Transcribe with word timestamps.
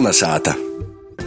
Kolnesāta! 0.00 0.54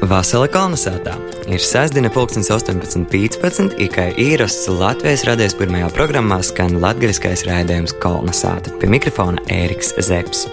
Vasala 0.10 0.48
Kalnasātā 0.50 1.12
ir 1.46 1.62
sestdiena, 1.62 2.10
pulkstenis 2.10 2.48
18.15. 2.50 3.76
kā 3.94 4.08
īrasts 4.18 4.66
Latvijas 4.66 5.28
radies 5.28 5.54
pirmajā 5.60 5.92
programmā 5.94 6.40
skan 6.42 6.80
latgariskais 6.82 7.44
raidījums 7.46 7.94
Kalnasāta. 8.02 8.74
Pie 8.82 8.90
mikrofona 8.90 9.44
Ēriks 9.46 9.94
Zepsi. 10.02 10.50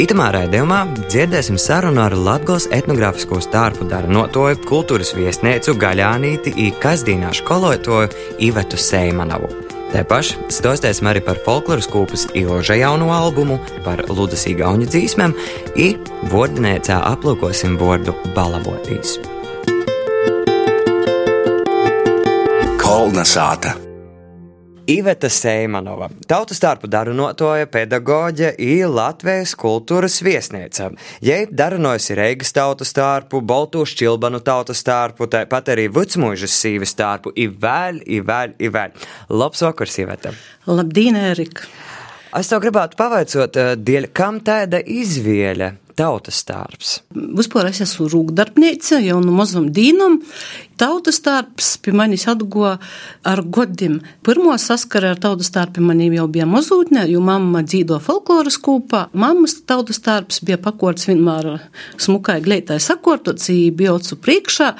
Itamā 0.00 0.30
raidījumā 0.38 0.78
dzirdēsim 1.02 1.60
sarunu 1.60 2.00
ar 2.06 2.16
Latvijas 2.16 2.70
etnogrāfisko 2.78 3.42
stārpu 3.44 3.90
dara 3.92 4.08
notoju 4.08 4.62
kultūras 4.64 5.12
viesnīcu 5.12 5.76
Gaļānīti 5.84 6.56
i 6.64 6.72
kazdīnāšu 6.80 7.44
kolotoju 7.44 8.08
Ivetu 8.48 8.80
Seimanovu. 8.80 9.63
Te 9.94 10.00
paši 10.02 10.48
stostēsim 10.50 11.06
arī 11.06 11.20
par 11.22 11.38
folkloras 11.44 11.86
kūpas 11.86 12.24
ilža 12.34 12.74
jauno 12.80 13.12
albumu, 13.14 13.60
par 13.84 14.02
Ludas 14.10 14.42
Igauņu 14.50 14.88
dzīsmēm, 14.90 15.36
i 15.78 15.92
vordinēcā 16.34 16.98
aplūkosim 17.12 17.78
vordu 17.78 18.16
balabotīs. 18.34 19.20
Kolnesāta! 22.82 23.78
Iveta 24.86 25.28
Seimanova, 25.28 26.10
tautas 26.28 26.58
starpu 26.60 26.90
darunotoja 26.92 27.64
pedagoģe 27.72 28.50
i 28.60 28.82
Latvijas 28.84 29.54
kultūras 29.56 30.18
viesnīca. 30.20 30.90
Jei 31.24 31.46
darunojusi 31.48 32.16
Reigas 32.18 32.52
tautas 32.52 32.92
starpu, 32.92 33.40
Boltu 33.40 33.86
šķilbanu 33.88 34.42
tautas 34.44 34.82
starpu, 34.84 35.24
tāpat 35.32 35.72
arī 35.72 35.86
Vucmuižas 35.88 36.58
sīves 36.60 36.92
starpu, 36.92 37.32
i 37.32 37.48
vēl, 37.48 38.02
i 38.04 38.20
vēl, 38.20 38.52
i 38.60 38.68
vēl. 38.76 38.92
Labs 39.32 39.64
vakars, 39.64 39.96
Iveta! 40.04 40.34
Labdien, 40.68 41.16
Erika! 41.32 41.64
Es 42.34 42.48
tev 42.50 42.64
gribētu 42.64 42.98
pavaicot, 42.98 43.56
dēļ 43.78 44.08
kam 44.10 44.40
tāda 44.42 44.80
izvēle 44.82 45.76
tautas 45.94 46.40
tārps? 46.48 46.96
Vispār 47.14 47.68
es 47.68 47.78
esmu 47.84 48.08
rūkdarbnīca 48.10 48.98
jau 49.04 49.20
no 49.22 49.30
mazam 49.36 49.68
dīnam. 49.76 50.16
Tautas 50.80 51.22
tārps 51.22 51.76
pie 51.78 51.94
manis 51.94 52.26
atgo 52.26 52.72
ar 52.74 53.44
godiem. 53.54 54.00
Pirmo 54.26 54.56
saskara 54.58 55.12
ar 55.14 55.22
tautas 55.22 55.52
tārpi 55.54 55.84
manī 55.84 56.10
jau 56.16 56.26
bija 56.26 56.48
mazūtne, 56.50 57.06
jo 57.12 57.22
mamma 57.22 57.62
dzīvo 57.62 58.00
folkloras 58.02 58.58
kūpā. 58.66 59.06
Mammas 59.14 59.60
tautas 59.62 60.02
tārps 60.02 60.42
bija 60.42 60.58
pakorts 60.58 61.06
vienmēr 61.06 61.52
smukai 62.02 62.40
gleitai 62.42 62.80
sakortots, 62.82 63.46
bija 63.78 63.94
ocu 63.94 64.18
priekšā, 64.26 64.72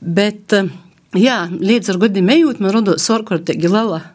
bet, 0.00 0.56
jā, 1.12 1.42
līdz 1.52 1.92
ar 1.92 2.04
godiem 2.06 2.32
ejot, 2.38 2.64
man 2.64 2.72
rodot 2.80 3.04
sorkortīgi 3.04 3.68
lala 3.68 4.06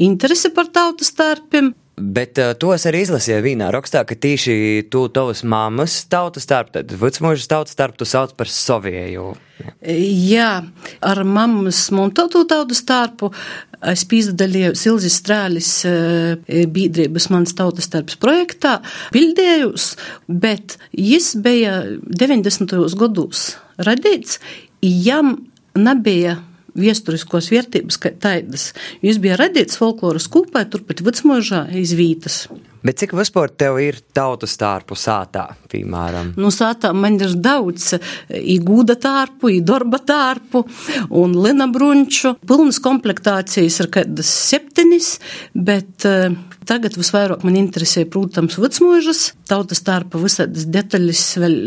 interese 0.00 0.48
par 0.56 0.72
tautas 0.72 1.12
tārpiem. 1.16 1.74
Bet 1.96 2.36
uh, 2.36 2.52
to 2.60 2.74
es 2.74 2.84
arī 2.84 3.00
izlasīju 3.06 3.40
vienā 3.40 3.70
rakstā, 3.72 4.02
ka 4.04 4.18
tieši 4.20 4.84
tu 4.92 5.06
tavas 5.08 5.40
mammas 5.48 6.02
tautas 6.12 6.44
starp, 6.44 6.74
tad 6.74 6.90
vecmožas 6.92 7.48
tautas 7.48 7.72
starp 7.72 7.96
tu 7.96 8.04
sauc 8.04 8.34
par 8.36 8.50
Sovieju. 8.52 9.30
Jā, 9.88 10.50
ar 11.00 11.20
mammas 11.24 11.86
montotu 11.96 12.42
tautas 12.44 12.82
starpu 12.84 13.30
es 13.80 14.04
pīzdalīju 14.10 14.74
Silzis 14.76 15.16
Strēlis 15.22 15.70
bīdrības 16.44 17.30
mans 17.32 17.56
tautas 17.56 17.88
starps 17.88 18.18
projektā, 18.20 18.74
bildējus, 19.16 19.94
bet 20.28 20.76
jis 20.92 21.32
bija 21.40 21.78
90. 22.04 22.76
gados 23.00 23.46
radīts, 23.88 24.36
jam 24.84 25.38
nebija 25.72 26.36
viesturiskos 26.78 27.50
vērtības 27.52 28.00
kā 28.02 28.12
tādas. 28.22 28.70
Jūs 29.04 29.20
bija 29.22 29.40
radīts 29.40 29.80
folkloras 29.80 30.28
kūpā, 30.32 30.66
turpat 30.70 31.04
vecmožā 31.06 31.66
izvītas. 31.76 32.44
Bet 32.86 33.00
cik 33.00 33.16
vispār 33.18 33.50
tev 33.58 33.80
ir 33.82 33.96
tautas 34.14 34.52
tārpu 34.60 34.94
sātā, 34.98 35.48
piemēram? 35.72 36.34
Nu, 36.38 36.52
sātā 36.54 36.92
man 36.94 37.16
ir 37.18 37.32
daudz 37.42 37.96
īgūda 38.30 38.94
tārpu, 39.02 39.50
īdorba 39.56 39.98
tārpu 40.06 40.62
un 41.18 41.34
lina 41.42 41.66
brunču. 41.72 42.36
Pilnas 42.46 42.78
komplektācijas 42.84 43.80
ir 43.82 43.90
kādas 43.96 44.30
septiņas, 44.52 45.08
bet 45.66 46.06
uh, 46.06 46.36
tagad 46.68 46.98
visvairāk 47.00 47.42
man 47.46 47.58
interesē, 47.58 48.04
protams, 48.10 48.58
vecmožas. 48.62 49.32
Tautas 49.50 49.82
tārpa 49.86 50.20
visādas 50.22 50.68
detaļas 50.70 51.24
vēl 51.42 51.58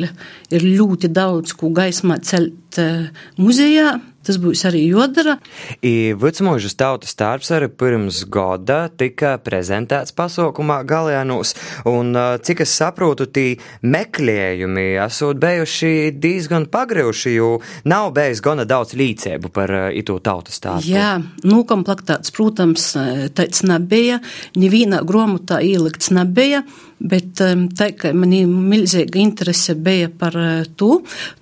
ir 0.56 0.70
ļoti 0.70 1.12
daudz, 1.12 1.58
ko 1.58 1.74
gaismā 1.76 2.22
celt 2.30 2.80
uh, 2.80 3.10
muzejā. 3.42 3.98
Tas 4.30 4.38
būs 4.38 4.62
arī 4.70 4.84
jodara. 4.92 5.40
Vecmūžas 5.82 6.76
tautas 6.78 7.16
tārps 7.18 7.48
arī 7.56 7.66
pirms 7.74 8.20
gada 8.30 8.84
tika 8.94 9.32
prezentēts 9.42 10.14
pasaukumā 10.14 10.84
Galēnos, 10.86 11.56
un 11.90 12.14
cik 12.46 12.62
es 12.62 12.76
saprotu, 12.78 13.26
tī 13.26 13.56
meklējumi 13.82 14.86
esot 15.02 15.42
bijuši 15.42 16.12
diezgan 16.22 16.70
pagrijuši, 16.70 17.34
jo 17.40 17.50
nav 17.90 18.12
bijis 18.20 18.44
gana 18.46 18.70
daudz 18.70 18.94
līdzēbu 19.02 19.50
par 19.50 19.74
itu 19.98 20.22
tautas 20.22 20.62
tārpu. 20.62 20.86
Jā, 20.94 21.16
nokomplektēts, 21.42 22.30
protams, 22.38 22.92
tāds 23.34 23.66
nebija, 23.66 24.22
nevienā 24.54 25.02
gromotā 25.10 25.64
ielikts 25.66 26.14
nebija. 26.14 26.62
Bet 27.02 27.40
tā 27.40 27.94
kā 27.98 28.14
man 28.14 28.38
milzīga 28.70 29.24
interese 29.26 29.74
bija 29.74 30.14
par 30.14 30.38
to, 30.78 31.00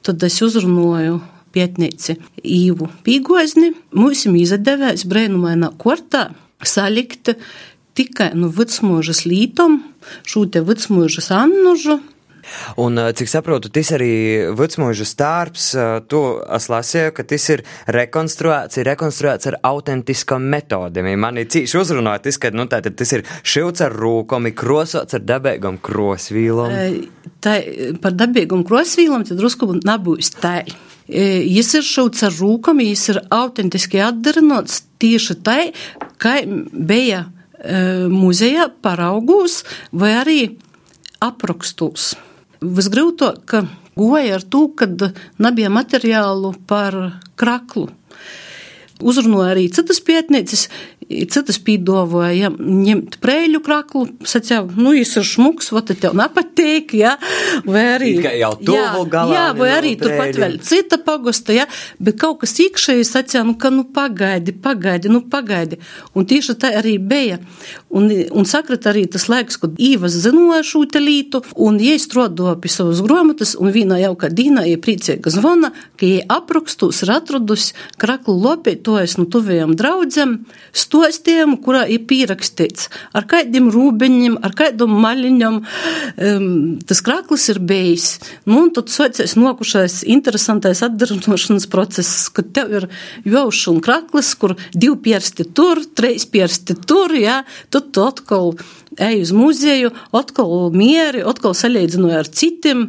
tad 0.07 0.23
es 0.23 0.39
uzrunāju 0.45 1.17
pētnieci 1.57 2.17
Īvu 2.43 2.89
Pīgozni. 3.05 3.73
Mums 3.97 4.25
izdevās 4.27 5.05
brēnumainā 5.09 5.73
kortā 5.81 6.29
salikt 6.65 7.33
tikai 7.97 8.31
no 8.37 8.51
vecmūžas 8.53 9.25
lītom 9.29 9.81
šo 10.27 10.45
te 10.51 10.61
vecmūžas 10.65 11.31
annužu. 11.33 11.99
Un, 12.81 12.99
cik 13.17 13.29
saprotu, 13.31 13.71
tas 13.73 13.91
arī 13.95 14.11
vecmūžas 14.57 15.13
tārps, 15.19 15.67
to 16.11 16.21
es 16.57 16.69
lasīju, 16.71 17.13
ka 17.17 17.25
tas 17.27 17.47
ir 17.53 17.63
rekonstruēts, 17.93 18.79
ir 18.79 18.89
rekonstruēts 18.91 19.51
ar 19.51 19.59
autentiskām 19.67 20.47
metodēm. 20.53 21.09
Man 21.19 21.39
ir 21.41 21.49
cīši 21.53 21.79
uzrunāt, 21.79 22.25
tas, 22.27 22.39
ka, 22.41 22.51
nu, 22.55 22.67
tātad 22.71 22.97
tas 22.99 23.13
ir 23.17 23.25
šilts 23.47 23.85
ar 23.85 23.95
rūkom, 23.95 24.49
ir 24.49 24.57
krosots 24.57 25.17
ar 25.17 25.23
dabīgam 25.27 25.79
krosvīlam. 25.83 26.75
Tā, 27.43 27.55
par 28.03 28.17
dabīgam 28.17 28.65
krosvīlam 28.67 29.25
tad 29.27 29.39
drusku 29.39 29.71
nebūs 29.77 30.33
tā. 30.41 30.59
Jis 31.07 31.71
ir 31.79 31.85
šauts 31.87 32.25
ar 32.27 32.35
rūkam, 32.35 32.81
jis 32.83 33.05
ir 33.13 33.21
autentiski 33.31 34.01
atdarinots 34.03 34.81
tieši 34.99 35.37
tai, 35.39 35.61
kā 36.19 36.41
bija 36.45 37.25
muzejā 38.11 38.67
paraugūs 38.83 39.61
vai 39.95 40.13
arī 40.19 40.39
aprakstos. 41.23 42.15
Visgrūtāk, 42.61 43.43
ka 43.45 43.63
goja 43.97 44.37
ar 44.37 44.43
to, 44.45 44.67
kad 44.77 45.09
nebija 45.41 45.69
materiālu 45.73 46.55
par 46.69 46.97
kraklu. 47.37 47.89
Uzrunāja 48.97 49.53
arī 49.53 49.67
citas 49.69 49.99
pētnieces, 51.07 51.31
citas 51.31 51.57
pīdavoja 51.63 52.49
ņemt 52.57 53.17
prēļu 53.23 53.61
kraklu, 53.63 54.05
sacīja, 54.27 54.63
nu, 54.75 54.93
jis 54.95 55.15
ir 55.17 55.23
šmuks, 55.27 55.69
tad 55.87 55.99
tev 56.01 56.15
nepatīk, 56.17 56.93
jā, 56.97 57.15
vai 57.65 57.83
arī, 57.95 58.11
jau 58.39 58.53
tuvu 58.59 59.05
galā. 59.11 59.33
Jā, 59.33 59.45
vai 59.57 59.69
arī 59.75 59.95
turpat 59.99 60.35
vēl 60.35 60.57
cita 60.63 60.97
pagosta, 60.97 61.55
jā, 61.55 61.67
bet 61.99 62.19
kaut 62.19 62.41
kas 62.41 62.57
iekšēji 62.59 63.07
sacīja, 63.07 63.45
nu, 63.47 63.55
ka, 63.59 63.71
nu, 63.73 63.85
pagaidi, 63.93 64.51
pagaidi, 64.53 65.11
nu, 65.11 65.21
pagaidi, 65.31 65.79
un 66.13 66.27
tieši 66.27 66.57
tā 66.59 66.73
arī 66.81 66.97
bija, 66.99 67.39
un, 67.89 68.09
un 68.11 68.47
sakrat 68.47 68.89
arī 68.91 69.05
tas 69.11 69.27
laiks, 69.31 69.59
kad 69.61 69.77
Īvas 69.77 70.15
zinoja 70.17 70.63
šo 70.65 70.83
te 70.89 70.99
lītu, 70.99 71.43
un 71.55 71.77
jai 71.81 71.97
strodoja 72.01 72.57
pie 72.59 72.71
savas 72.73 72.99
gromatas, 73.05 73.55
un 73.55 73.71
vīnā 73.71 74.01
jau 74.01 74.13
kā 74.19 74.31
dīnā, 74.33 74.65
ja 74.67 74.79
priecīga 74.81 75.31
zvana, 75.31 75.71
ka 75.99 76.09
jai 76.09 76.25
aprakstus 76.33 77.03
ir 77.05 77.13
atradus 77.15 77.71
kraklu 78.01 78.35
lopīt, 78.41 78.83
to 78.87 78.97
es 78.99 79.15
nu, 79.19 79.27
tuviem 79.31 79.75
draudzēm, 79.77 80.39
stostiem, 80.97 81.55
kurā 81.61 81.85
ir 81.91 82.05
pierakstīts 82.09 82.89
ar 83.15 83.27
kādiem 83.29 83.69
rūbeņiem, 83.73 84.39
ar 84.43 84.53
kādam 84.57 84.95
maļiņam. 85.03 85.59
Um, 86.17 86.47
tas 86.87 87.01
krāklis 87.05 87.47
ir 87.53 87.59
bijis. 87.59 88.07
Nu, 88.45 88.65
un 88.65 88.71
tad 88.75 88.89
socies 88.89 89.37
nokušais 89.37 90.01
interesantais 90.09 90.81
atdarinošanas 90.85 91.67
process, 91.71 92.27
kad 92.33 92.51
tev 92.55 92.73
ir 92.79 92.89
jaušs 93.27 93.67
un 93.71 93.81
krāklis, 93.83 94.33
kur 94.39 94.55
divi 94.73 94.97
piersti 95.09 95.47
tur, 95.53 95.83
trīs 95.97 96.27
piersti 96.29 96.77
tur, 96.87 97.13
jā, 97.15 97.43
tad 97.73 97.91
tu 97.93 98.05
atkal 98.05 98.55
eju 98.97 99.21
uz 99.21 99.33
muzeju, 99.35 99.91
atkal 100.15 100.71
mieri, 100.73 101.21
atkal 101.27 101.53
salīdzināju 101.57 102.21
ar 102.21 102.31
citiem. 102.39 102.87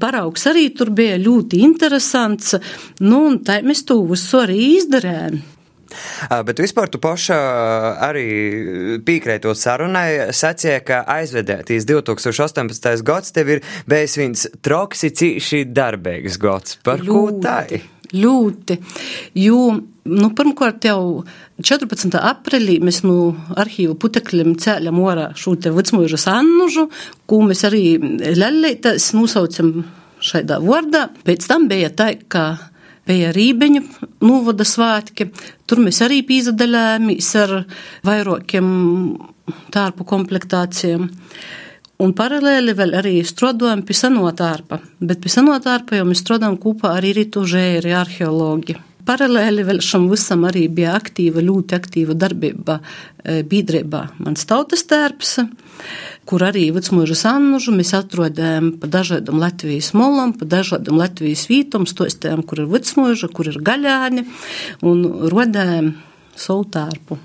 Paraugs 0.00 0.46
arī 0.50 0.68
tur 0.76 0.92
bija 0.94 1.18
ļoti 1.18 1.64
interesants. 1.66 2.54
Nu, 3.02 3.26
un 3.32 3.40
tā 3.42 3.58
mēs 3.66 3.82
to 3.88 3.98
visu 4.06 4.44
arī 4.44 4.60
izdarījām. 4.76 5.42
Bet 6.46 6.62
vispār 6.62 6.90
tu 6.92 7.00
paša 7.02 7.38
arī 8.08 8.26
piekrītot 9.06 9.58
sarunai, 9.58 10.32
sacīja, 10.34 10.82
ka 10.86 11.02
aizvedētīs 11.18 11.86
2018. 11.88 12.92
gads 13.06 13.34
tev 13.34 13.56
ir 13.56 13.64
bijis 13.88 14.18
viens 14.20 14.46
troks, 14.64 15.06
cīši 15.22 15.64
darbīgs 15.72 16.38
gads. 16.42 16.78
Par 16.86 17.02
ko 17.06 17.28
tā? 17.42 17.64
Ļoti, 18.12 18.76
jo, 19.40 19.58
nu, 20.04 20.26
pirmkārt 20.36 20.84
jau 20.84 21.22
14. 21.64 22.18
aprīlī 22.18 22.76
mēs 22.84 23.00
no 23.06 23.30
arhīvu 23.56 23.96
putekļiem 24.02 24.58
cēļam 24.60 24.98
orā 25.00 25.30
šo 25.38 25.54
te 25.56 25.72
vecmūžas 25.72 26.26
annužu, 26.28 26.90
ko 27.24 27.40
mēs 27.46 27.64
arī 27.70 27.96
ļaļētās 28.36 29.08
nosaucam 29.16 29.72
šaidā 30.22 30.60
vārdā. 30.60 31.06
Pēc 31.24 31.48
tam 31.48 31.70
bija 31.72 31.88
tā, 31.96 32.12
ka 32.28 32.44
bija 33.08 33.32
Rībeņa 33.34 33.82
novada 34.24 34.66
svētki. 34.66 35.30
Tur 35.66 35.82
mēs 35.84 36.02
arī 36.04 36.20
pīzadaļājāmies 36.28 37.32
ar 37.42 37.56
vairākiem 38.06 38.68
tārpu 39.74 40.06
komplektācijām. 40.08 41.08
Un 42.02 42.14
paralēli 42.18 42.74
vēl 42.74 42.96
arī 42.98 43.18
strādājam 43.26 43.84
pie 43.86 43.94
senotārpa, 43.94 44.80
bet 44.98 45.20
pie 45.22 45.30
senotārpa 45.30 46.00
jau 46.00 46.06
mēs 46.08 46.22
strādājam 46.24 46.56
kopā 46.62 46.96
arī 46.98 47.12
Ritu 47.20 47.44
Žēri, 47.46 47.92
arheologi. 47.94 48.74
Paralēli 49.06 49.64
vēl 49.66 49.80
šam 49.82 50.08
visam 50.10 50.44
arī 50.46 50.68
bija 50.70 50.94
aktīva, 50.94 51.42
ļoti 51.42 51.74
aktīva 51.74 52.14
darbība 52.14 52.78
biedrībā 53.50 54.02
Mans 54.22 54.46
tautas 54.46 54.84
tērps, 54.90 55.40
kur 56.28 56.44
arī 56.46 56.68
Vecmūža 56.74 57.16
Sannužu 57.18 57.74
mēs 57.74 57.92
atrodām 57.98 58.72
pa 58.80 58.90
dažādam 58.90 59.40
Latvijas 59.42 59.92
molam, 59.98 60.36
pa 60.38 60.48
dažādam 60.48 61.00
Latvijas 61.00 61.48
vītam, 61.50 61.88
stostējām, 61.90 62.44
kur 62.46 62.64
ir 62.64 62.70
Vecmūža, 62.72 63.30
kur 63.34 63.50
ir 63.50 63.60
gaļāni, 63.64 64.26
un 64.86 65.04
rodējām 65.32 65.94
savu 66.38 66.64
tērpu. 66.72 67.16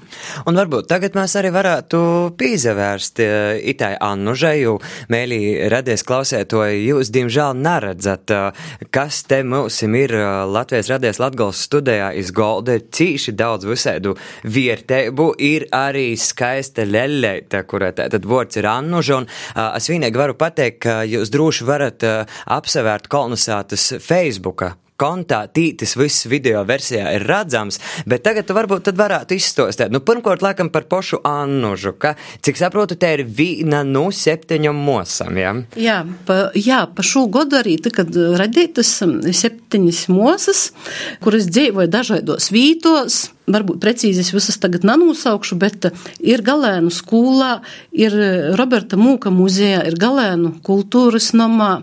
Un 0.49 0.57
varbūt 0.57 0.87
tagad 0.89 1.15
mēs 1.17 1.35
arī 1.39 1.51
varētu 1.55 1.99
pīzavērst 2.37 3.21
e, 3.23 3.27
itai 3.71 3.93
Annužai, 4.03 4.55
jo 4.61 4.77
mēlī 5.13 5.69
radies 5.71 6.03
klausētoji, 6.07 6.83
jūs, 6.87 7.11
diemžēl, 7.15 7.57
neredzat, 7.63 8.33
e, 8.33 8.87
kas 8.93 9.21
te 9.29 9.41
mūsim 9.47 9.95
ir 9.99 10.15
e, 10.17 10.23
Latvijas 10.51 10.91
radies 10.93 11.21
Latgals 11.23 11.63
studijā 11.67 12.11
iz 12.19 12.31
golda, 12.35 12.77
ir 12.77 12.87
cīši 12.93 13.35
daudz 13.37 13.67
visēdu 13.69 14.15
vierteibu, 14.43 15.31
ir 15.39 15.67
arī 15.75 16.09
skaista 16.19 16.85
leļeita, 16.87 17.63
kurā 17.67 17.93
tad 17.97 18.27
vārds 18.27 18.59
ir 18.59 18.67
Annuža, 18.69 19.21
un 19.21 19.29
es 19.77 19.87
vienīgi 19.89 20.19
varu 20.19 20.35
pateikt, 20.37 20.81
ka 20.83 20.99
jūs 21.07 21.31
droši 21.33 21.67
varat 21.67 22.03
apsevērt 22.57 23.07
kolonizētas 23.11 23.93
Facebooka 24.03 24.75
kontā 24.97 25.43
tītis 25.53 25.95
viss 25.97 26.25
video 26.29 26.63
versijā 26.67 27.11
ir 27.15 27.25
redzams, 27.29 27.79
bet 28.09 28.23
tagad 28.25 28.47
tu 28.47 28.55
varbūt 28.57 28.87
tad 28.89 28.97
varētu 28.99 29.37
izstostēt. 29.37 29.93
Nu, 29.93 30.01
pirmkārt, 30.05 30.43
laikam 30.45 30.71
par 30.73 30.87
pošu 30.89 31.21
Annužu, 31.27 31.93
ka, 32.01 32.15
cik 32.45 32.59
saprotu, 32.59 32.97
te 32.99 33.13
ir 33.17 33.25
vīna 33.25 33.83
no 33.87 34.07
septiņam 34.13 34.77
mosam, 34.87 35.37
jā? 35.37 35.53
Jā, 35.79 36.01
pa, 36.27 36.39
jā, 36.57 36.83
pa 36.89 37.05
šo 37.05 37.27
godu 37.31 37.59
arī, 37.61 37.77
tā, 37.81 37.93
kad 37.93 38.13
radītas 38.41 38.91
um, 39.05 39.19
septiņas 39.21 40.03
mosas, 40.13 40.67
kuras 41.23 41.49
dzīvoja 41.51 41.91
dažādos 41.93 42.49
vītos, 42.53 43.27
varbūt 43.47 43.81
precīzi 43.83 44.25
es 44.25 44.33
visas 44.35 44.57
tagad 44.61 44.87
nenosaukšu, 44.87 45.59
bet 45.61 45.91
uh, 45.91 46.07
ir 46.25 46.41
Galēnu 46.45 46.89
skolā, 46.93 47.59
ir 47.93 48.17
uh, 48.17 48.49
Roberta 48.57 48.99
Mūka 48.99 49.33
muzejā, 49.33 49.85
ir 49.87 50.01
Galēnu 50.01 50.57
kultūras 50.65 51.33
namā. 51.37 51.77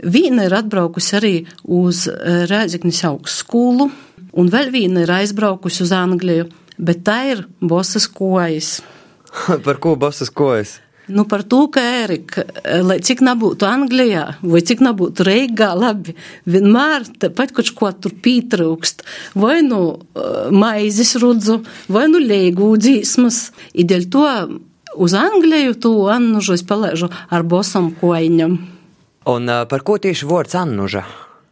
Viena 0.00 0.46
ir 0.48 0.54
atbraukusi 0.56 1.16
arī 1.18 1.34
uz 1.68 2.06
eh, 2.08 2.44
Rēzekņas 2.50 3.02
augstskolu, 3.10 3.90
un 4.32 4.52
vēl 4.52 4.70
viena 4.72 5.04
ir 5.04 5.12
aizbraukusi 5.20 5.84
uz 5.84 5.92
Angliju, 5.96 6.48
bet 6.80 7.02
tā 7.04 7.18
ir 7.34 7.42
bosas 7.60 8.08
kojas. 8.08 8.78
Par 9.66 9.82
ko 9.82 9.96
bosas 10.00 10.32
kojas? 10.32 10.78
Nu, 11.10 11.24
par 11.26 11.42
to, 11.42 11.64
ka 11.74 11.82
Erika, 11.82 12.44
eh, 12.62 12.82
lai 12.86 13.00
cik 13.02 13.22
nebūtu 13.26 13.66
Anglijā, 13.66 14.36
vai 14.46 14.60
cik 14.62 14.82
nebūtu 14.86 15.26
Reigā, 15.26 15.72
labi, 15.74 16.14
vienmēr 16.46 17.08
pat 17.34 17.50
kaut 17.56 17.72
ko 17.74 17.90
tur 17.98 18.14
pītrūkst. 18.14 19.02
Vai 19.34 19.58
nu 19.66 19.80
uh, 19.90 20.50
maizes 20.54 21.16
rudzu, 21.18 21.60
vai 21.90 22.06
nu 22.12 22.22
leigu 22.22 22.70
dzīsmas. 22.78 23.48
I 23.74 23.88
dēļ 23.90 24.06
to 24.14 24.26
uz 25.02 25.14
Angliju 25.18 25.74
to 25.82 25.94
Annužu 26.14 26.54
es 26.54 26.62
palaižu 26.66 27.10
ar 27.30 27.42
bosam 27.42 27.90
koiņam. 27.98 28.60
Un 29.30 29.50
par 29.70 29.84
ko 29.86 29.98
tieši 30.02 30.28
vārds 30.28 30.56
Annuža? 30.58 31.04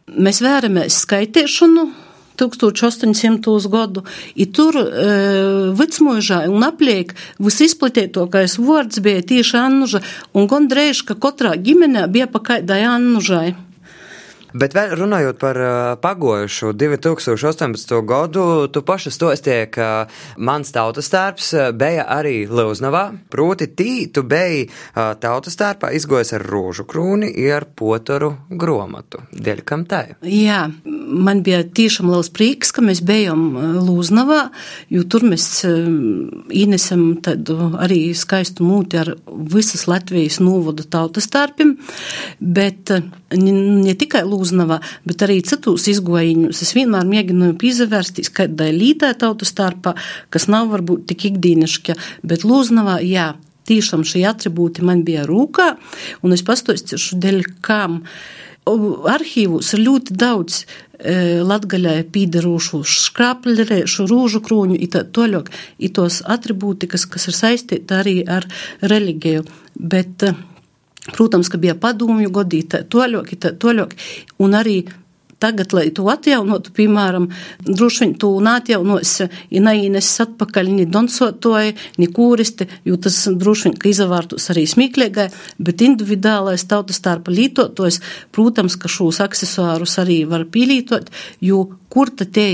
Mēs 0.09 0.43
vēramies 0.43 1.03
skaitīšanu. 1.05 1.89
1800. 2.39 3.67
gadu, 3.67 4.05
i 4.39 4.45
tur 4.47 4.77
e, 4.79 4.85
Vicmužā 5.75 6.45
un 6.47 6.63
apliek 6.63 7.11
visizplatītākais 7.43 8.55
vārds 8.63 9.01
bija 9.03 9.25
tieši 9.33 9.57
Annuža, 9.59 9.99
un 10.31 10.47
gandrīz, 10.47 11.03
ka 11.03 11.17
katrā 11.19 11.57
ģimenē 11.59 12.05
bija 12.07 12.29
pa 12.31 12.39
kaidai 12.39 12.85
Annužai. 12.87 13.57
Bet 14.53 14.73
runājot 14.73 15.37
par 15.41 15.59
uh, 15.61 15.71
pagojušu 16.01 16.73
2018. 16.73 17.93
gadu, 18.05 18.67
tu 18.73 18.81
paša 18.81 19.11
stostie, 19.13 19.59
ka 19.69 20.07
mans 20.37 20.71
tautas 20.73 21.11
tērps 21.13 21.51
bija 21.77 22.07
arī 22.09 22.47
Lūznavā, 22.49 23.03
proti 23.29 23.69
tī 23.69 23.91
tu 24.13 24.23
biji 24.23 24.65
uh, 24.69 25.13
tautas 25.21 25.59
tērpā 25.59 25.91
izgojis 25.97 26.33
ar 26.37 26.45
rūžu 26.49 26.87
krūni 26.89 27.29
ar 27.53 27.67
potoru 27.75 28.33
gromatu. 28.49 29.21
Dēļ 29.33 29.63
kam 29.67 29.85
tā? 29.89 30.05
Jā, 30.25 30.65
man 31.09 31.41
bija 31.45 31.61
tiešām 31.63 32.09
liels 32.11 32.29
prieks, 32.33 32.71
ka 32.75 32.83
mēs 32.85 33.01
bijām 33.05 33.41
Lūznavā, 33.85 34.39
jo 34.93 35.03
tur 35.09 35.25
mēs 35.29 35.47
ienesam 35.65 37.03
tādu 37.25 37.71
arī 37.81 37.99
skaistu 38.17 38.67
mūti 38.67 38.99
ar 39.01 39.13
visas 39.27 39.87
Latvijas 39.89 40.39
novodu 40.43 40.85
tautas 40.85 41.29
tērpim, 41.33 41.75
bet 42.39 42.93
ne 43.35 43.95
tikai 43.99 44.23
Lūznavā, 44.27 44.79
bet 45.09 45.25
arī 45.25 45.39
citos 45.45 45.89
izgojiņus. 45.91 46.63
Es 46.65 46.73
vienmēr 46.77 47.07
mēģinu 47.09 47.53
pīzavērsties 47.59 48.33
kādai 48.35 48.71
līdē 48.75 49.13
tautu 49.19 49.47
starpā, 49.49 49.95
kas 50.33 50.49
nav 50.51 50.71
varbūt 50.73 51.07
tik 51.11 51.29
ikdīnišķa, 51.33 51.97
bet 52.29 52.47
Lūznavā, 52.47 52.99
jā, 53.05 53.31
tiešām 53.69 54.05
šie 54.07 54.25
atribūti 54.29 54.85
man 54.85 55.03
bija 55.07 55.27
rūkā, 55.29 55.71
un 56.25 56.35
es 56.35 56.45
pastāstīšu 56.45 57.19
dēļ 57.21 57.41
kam. 57.65 58.03
Arhīvos 59.09 59.73
ir 59.75 59.83
ļoti 59.85 60.15
daudz 60.19 60.61
e, 60.61 61.39
latgaļai 61.45 62.03
pīdarošu 62.13 62.83
škrāpļerēšu, 62.83 64.07
rūžu 64.11 64.43
krūņu, 64.45 64.77
it 64.79 64.93
tā 64.95 65.05
toļok, 65.05 65.51
it 65.79 65.97
tos 65.97 66.21
atribūti, 66.25 66.89
kas, 66.91 67.07
kas 67.09 67.29
ir 67.31 67.37
saistīti 67.37 67.99
arī 67.99 68.21
ar 68.27 68.47
reliģiju. 68.81 69.45
Bet 69.79 70.29
Protams, 71.09 71.49
ka 71.49 71.57
bija 71.57 71.73
padomju 71.79 72.29
godīta, 72.33 72.83
toļoki, 72.85 73.39
toļoki, 73.39 74.09
un 74.43 74.57
arī 74.57 74.75
tagad, 75.39 75.73
lai 75.75 75.87
to 75.95 76.05
atjaunotu, 76.11 76.73
piemēram, 76.75 77.29
droši 77.65 78.03
vien 78.03 78.15
to 78.21 78.31
neatjaunos, 78.43 79.13
ja 79.49 79.63
neīnes 79.65 80.09
atpakaļ 80.25 80.71
ni 80.75 80.87
donsotoji, 80.89 81.75
ni 82.01 82.09
kūristi, 82.15 82.69
jo 82.87 82.99
tas 83.01 83.21
droši 83.31 83.69
vien, 83.69 83.77
ka 83.79 83.91
izavārtos 83.91 84.49
arī 84.53 84.65
smīklīgai, 84.69 85.29
bet 85.63 85.85
individuālais 85.85 86.67
tautas 86.69 86.99
starpa 87.01 87.33
lītotojs, 87.33 88.01
protams, 88.35 88.79
ka 88.79 88.91
šos 88.91 89.21
aksesuārus 89.25 89.99
arī 90.03 90.23
var 90.29 90.47
pīlītot, 90.51 91.09
jo 91.45 91.65
kur 91.89 92.11
tad 92.13 92.35
te 92.35 92.49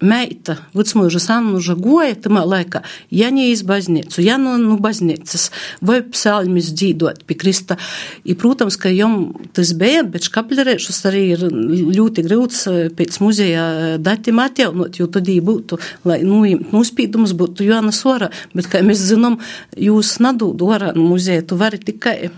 meita, 0.00 0.56
vecmūža 0.76 1.20
Sannuža 1.22 1.76
goja 1.78 2.16
tamā 2.18 2.42
laikā, 2.48 2.82
ja 3.14 3.30
ne 3.34 3.48
iz 3.50 3.62
baznīcu, 3.66 4.22
ja 4.24 4.38
no 4.40 4.56
nu, 4.60 4.76
baznīcas, 4.80 5.48
vai 5.84 6.00
psalmis 6.06 6.72
dzīdot 6.74 7.24
pie 7.28 7.36
Krista. 7.40 7.76
I, 8.24 8.34
protams, 8.38 8.78
ka 8.80 8.92
jom 8.92 9.30
tas 9.56 9.72
bija, 9.78 10.02
bet 10.08 10.28
škaplerēšus 10.28 11.00
arī 11.10 11.24
ir 11.36 11.46
ļoti 11.50 12.26
grūts 12.26 12.66
eh, 12.70 12.82
pēc 12.96 13.20
muzeja 13.24 13.64
datiem 14.02 14.42
atjaunot, 14.42 15.00
jo 15.00 15.08
tad 15.12 15.28
jī 15.28 15.40
būtu, 15.44 15.80
lai 16.08 16.20
nuimt 16.26 16.74
nuspīdums 16.76 17.36
būtu 17.38 17.68
Joana 17.68 17.94
Sora, 17.94 18.30
bet, 18.54 18.70
kā 18.70 18.84
mēs 18.86 19.02
zinām, 19.12 19.40
jūs 19.76 20.18
nadūdu 20.24 20.70
orā 20.76 20.94
no 20.96 21.10
muzeja, 21.12 21.44
tu 21.46 21.60
vari 21.60 21.80
tikai 21.82 22.32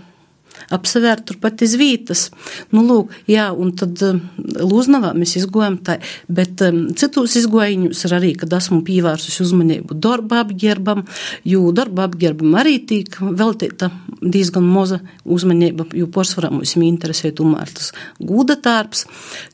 apsevērt 0.73 1.25
turpat 1.29 1.63
iz 1.65 1.75
vītas. 1.79 2.27
Nu, 2.73 2.83
lūk, 2.87 3.13
jā, 3.29 3.49
un 3.51 3.73
tad 3.77 3.99
um, 4.05 4.21
Lūznavā 4.37 5.13
mēs 5.17 5.35
izgojam 5.39 5.77
tā, 5.85 5.99
bet 6.31 6.61
um, 6.65 6.85
citos 6.97 7.35
izgojiņus 7.39 8.05
ir 8.07 8.15
arī, 8.17 8.33
kad 8.39 8.53
esmu 8.57 8.81
pievērsus 8.87 9.41
uzmanību 9.43 9.97
darba 10.03 10.43
apģērbam, 10.43 11.05
jo 11.49 11.71
darba 11.75 12.07
apģērbam 12.07 12.57
arī 12.59 12.77
tīk 12.89 13.19
veltīta 13.21 13.91
diezgan 14.21 14.65
moza 14.67 14.99
uzmanība, 15.23 15.87
jo 15.97 16.07
posvarā 16.11 16.51
mums 16.53 16.75
interesē 16.77 17.31
tomēr 17.35 17.71
tas 17.75 17.91
gūda 18.19 18.57
tārps. 18.63 19.05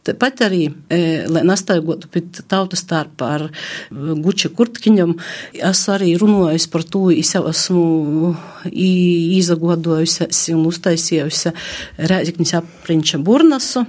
Tāpat 0.08 0.46
arī, 0.48 0.62
e, 0.90 1.00
lai 1.30 1.44
nastaigotu 1.48 2.10
pēc 2.12 2.44
tautas 2.50 2.86
tārpa 2.90 3.32
ar 3.36 3.46
guča 3.90 4.52
kurtkiņam, 4.56 5.16
es 5.54 5.84
arī 5.92 6.16
runāju 6.20 6.70
par 6.72 6.86
to, 6.86 7.06
es 7.14 7.34
jau 7.36 7.46
esmu 7.50 8.34
izagodojusies 8.70 10.48
un 10.56 10.66
uztaisījusi 10.70 11.54
Rēzikņas 12.10 12.58
apriņča 12.60 13.22
burnasu. 13.24 13.86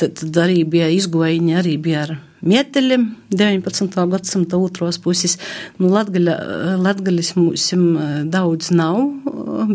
Tad, 0.00 0.18
tad 0.20 0.42
arī 0.44 0.62
bija 0.68 0.90
izgojiņi, 0.92 1.56
arī 1.58 1.78
bija 1.82 2.04
ar 2.06 2.14
mieteļiem 2.42 3.06
19. 3.32 3.98
gadsimta 4.12 4.58
otros 4.60 4.98
puses. 5.02 5.38
Nu, 5.78 5.90
Latgaļa, 5.92 6.36
latgaļas 6.82 7.34
mums 7.38 7.68
daudz 8.32 8.72
nav, 8.74 9.02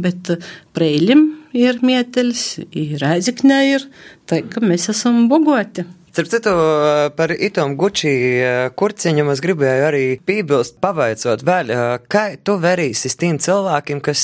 bet 0.03 0.33
preļiem 0.77 1.27
ir 1.57 1.79
mieteļs, 1.85 2.47
ir 2.71 2.97
Rēzikņā 3.03 3.61
ir, 3.73 3.87
tā 4.29 4.43
ka 4.51 4.63
mēs 4.63 4.89
esam 4.93 5.25
bogoti. 5.31 5.87
Starp 6.17 6.29
citu, 6.33 6.51
par 7.13 7.29
itom 7.29 7.75
guči 7.77 8.09
kurciņu 8.73 9.25
es 9.29 9.41
gribēju 9.45 9.83
arī 9.85 10.05
piebilst, 10.25 10.79
pavaicot 10.81 11.43
vēl, 11.45 11.69
kā 12.09 12.23
tu 12.41 12.55
verīsi 12.57 13.11
tiem 13.21 13.37
cilvēkiem, 13.37 13.99
kas 14.01 14.23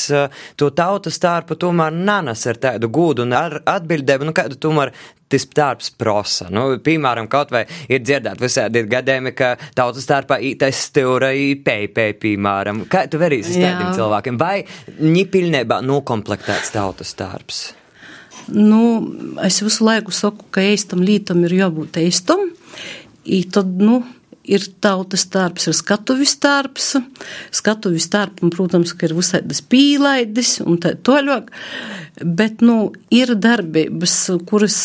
to 0.58 0.72
tautu 0.74 1.14
starpu 1.14 1.54
tomēr 1.62 1.94
nanas 1.94 2.48
ar 2.50 2.58
tādu 2.64 2.90
gūdu 2.90 3.28
un 3.28 3.36
ar 3.38 3.60
atbildēbu, 3.76 4.26
nu 4.26 4.34
kādu 4.34 4.58
tomēr 4.58 4.90
tas 5.30 5.46
darbs 5.54 5.92
prasa. 5.94 6.50
Nu, 6.50 6.66
piemēram, 6.82 7.30
kaut 7.30 7.54
vai 7.54 7.62
ir 7.86 8.02
dzirdēt 8.02 8.42
visādi 8.42 8.88
gadījumi, 8.90 9.36
ka 9.38 9.52
tautas 9.78 10.10
starpā 10.10 10.42
ītais 10.50 10.82
stūra 10.90 11.30
īpēpē, 11.38 12.08
piemēram. 12.26 12.88
Kā 12.90 13.06
tu 13.06 13.22
verīsi 13.22 13.62
tādiem 13.62 13.94
cilvēkiem? 13.94 14.42
Vai 14.42 14.64
viņi 14.98 15.30
pilnībā 15.38 15.84
nokomplektēts 15.86 16.74
tautas 16.74 17.14
starps? 17.14 17.64
Nu, 18.48 18.82
es 19.44 19.62
visu 19.64 19.86
laiku 19.88 20.12
saku, 20.12 20.50
ka 20.52 20.64
eistam 20.64 21.04
lītam 21.06 21.44
ir 21.48 21.56
jābūt 21.62 22.02
eistam. 22.02 22.50
I 23.24 23.44
tad, 23.48 23.70
nu, 23.80 24.02
ir 24.44 24.66
tautas 24.84 25.24
darbs, 25.32 25.68
ir 25.70 25.76
skatuvis 25.78 26.36
darbs. 26.44 26.94
Skatuvis 27.56 28.10
darbs, 28.12 28.44
protams, 28.54 28.94
ka 28.96 29.08
ir 29.08 29.16
visādas 29.18 29.64
pīlaidis 29.64 30.58
un 30.66 30.80
tā 30.84 30.94
toļāk. 31.00 31.52
Bet, 32.24 32.62
nu, 32.66 32.92
ir 33.14 33.34
darbības, 33.40 34.18
kuras 34.50 34.80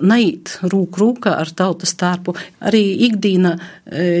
neiet 0.00 0.56
rūk 0.64 0.98
rūkā 0.98 1.34
ar 1.42 1.52
tautas 1.58 1.94
tārpu. 1.98 2.34
Arī 2.64 2.82
ikdīnā, 3.08 3.52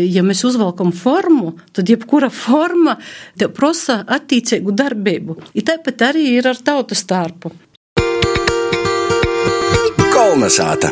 ja 0.06 0.24
mēs 0.26 0.44
uzvalkam 0.46 0.92
formu, 0.94 1.54
tad 1.72 1.90
jebkura 1.90 2.30
forma 2.34 2.98
te 3.38 3.48
prasa 3.48 4.02
attīcīgu 4.04 4.76
darbību. 4.76 5.40
I 5.58 5.64
tāpat 5.66 6.10
arī 6.12 6.28
ir 6.36 6.50
ar 6.52 6.60
tautas 6.62 7.06
tārpu. 7.08 7.54
Kolnesāta! 10.18 10.88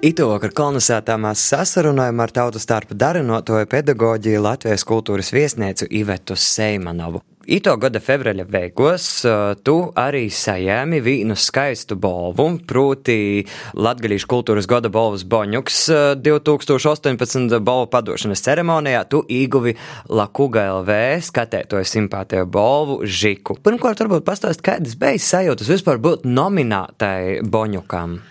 Itovakar 0.00 0.54
kolonizētā 0.56 1.18
mēs 1.20 1.42
sasarunājam 1.50 2.22
ar 2.24 2.32
tautas 2.32 2.64
starpa 2.64 2.96
darinotoju 2.96 3.68
pedagoģiju 3.68 4.40
Latvijas 4.46 4.86
kultūras 4.88 5.28
viesnieci 5.36 5.90
Ivetu 6.00 6.32
Seimanovu. 6.32 7.20
Ito 7.44 7.74
gada 7.76 8.00
februāra 8.00 8.46
beigās 8.48 9.04
tu 9.66 9.74
arī 10.00 10.22
sajēmi 10.32 11.00
vīnu 11.04 11.34
skaistu 11.36 11.98
balvu, 12.00 12.46
proti 12.64 13.44
Latgalīšu 13.76 14.28
kultūras 14.30 14.68
gada 14.70 14.88
balvas 14.88 15.26
Boņuks 15.28 15.82
2018 16.24 17.58
balvu 17.60 17.90
padošanas 17.92 18.40
ceremonijā 18.46 19.04
tu 19.12 19.20
ieguvi 19.28 19.76
Lakuga 20.08 20.70
LV 20.78 20.98
skatētoju 21.28 21.90
simpātiju 21.92 22.48
balvu 22.48 23.02
Žiku. 23.04 23.58
Pirmkārt, 23.60 24.00
varbūt 24.00 24.24
pastāst, 24.24 24.64
kādas 24.64 24.96
bija 24.96 25.20
sajūtas 25.20 25.68
vispār 25.68 26.00
būt 26.00 26.24
nominātai 26.24 27.42
Boņukam? 27.44 28.22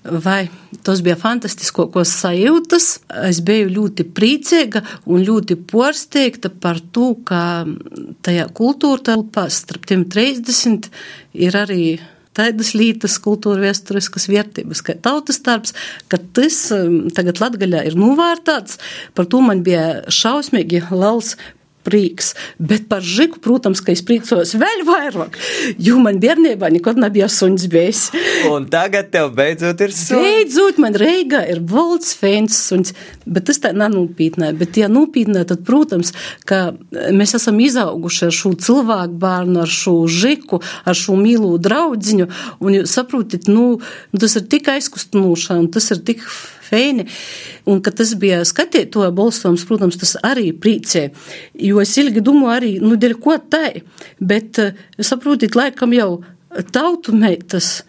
Vai 0.00 0.48
tas 0.86 1.02
bija 1.04 1.16
fantastiskākos 1.20 2.12
sajūtas. 2.22 2.86
Es 3.28 3.42
biju 3.44 3.68
ļoti 3.74 4.06
priecīga 4.16 4.80
un 5.04 5.26
ļoti 5.26 5.58
porsteigta 5.68 6.48
par 6.48 6.80
to, 6.94 7.12
ka 7.28 7.66
tajā 8.24 8.46
kultūra 8.56 9.04
telpā 9.10 9.44
starp 9.52 9.84
tiem 9.90 10.06
30 10.08 10.88
ir 11.36 11.60
arī 11.60 11.84
tādas 12.36 12.72
lietas, 12.78 13.18
kultūra 13.20 13.66
vēsturiskas 13.66 14.28
vērtības, 14.30 14.80
kā 14.86 14.96
tautas 15.02 15.42
darbs, 15.44 15.74
ka 16.08 16.16
tas 16.32 16.62
um, 16.72 17.10
tagad 17.12 17.42
Latgaļā 17.42 17.84
ir 17.90 17.98
novērtāts. 18.00 18.78
Par 19.18 19.28
to 19.28 19.42
man 19.44 19.64
bija 19.66 20.06
šausmīgi 20.08 20.86
liels 20.94 21.34
prieks. 21.86 22.34
Bet 22.58 22.88
par 22.90 23.04
žiku, 23.04 23.40
protams, 23.42 23.82
ka 23.84 23.92
es 23.94 24.02
priecājos 24.06 24.54
vēl 24.60 24.84
vairāk, 24.88 25.38
jo 25.80 25.98
man 26.02 26.20
bērnībā 26.22 26.70
nekad 26.74 27.00
nebija 27.00 27.28
suns 27.32 27.66
bijis. 27.70 28.08
Un 28.50 28.68
tagad 28.72 29.10
tev 29.14 29.32
beidzot 29.36 29.80
ir 29.84 29.94
suns. 29.94 30.20
Beidzot 30.20 30.80
man 30.82 30.96
Reigā 31.00 31.42
ir 31.50 31.62
valds 31.70 32.12
fēns 32.18 32.58
suns, 32.68 32.94
bet 33.26 33.48
tas 33.50 33.62
tā 33.62 33.72
nav 33.76 33.94
nopietnē. 33.94 34.52
Bet, 34.60 34.78
ja 34.80 34.90
nopietnē, 34.92 35.44
tad, 35.48 35.64
protams, 35.66 36.12
ka 36.48 36.70
mēs 36.90 37.36
esam 37.38 37.60
izauguši 37.62 38.28
ar 38.28 38.36
šo 38.36 38.54
cilvēku 38.66 39.18
bērnu, 39.20 39.60
ar 39.64 39.74
šo 39.80 39.96
žiku, 40.10 40.60
ar 40.84 40.98
šo 40.98 41.16
mīlu 41.20 41.56
draudziņu, 41.62 42.30
un 42.60 42.80
jūs 42.80 42.96
saprotat, 43.00 43.50
nu, 43.50 43.80
tas 44.16 44.36
ir 44.38 44.48
tik 44.50 44.70
aizkustinoši, 44.72 45.52
un 45.58 45.70
tas 45.72 45.90
ir 45.94 46.02
tik 46.06 46.24
feini. 46.70 47.06
Un, 47.68 47.82
kad 47.84 47.98
tas 48.00 48.14
bija 48.20 48.40
skatītāja 48.48 49.12
balsojums, 49.14 49.66
protams, 49.68 50.00
tas 50.00 50.16
arī 50.26 50.50
priecē. 50.56 51.08
Jo 51.58 51.82
es 51.84 51.96
ilgi 52.00 52.24
domāju, 52.24 52.56
arī, 52.56 52.74
nu, 52.82 52.96
dēļ 53.00 53.16
ko 53.22 53.38
tai, 53.52 53.82
bet 54.20 54.62
eh, 54.62 54.84
saprotiet, 54.98 55.58
laikam 55.58 55.94
jau 55.96 56.12
tautu 56.74 57.14
meitas. 57.16 57.80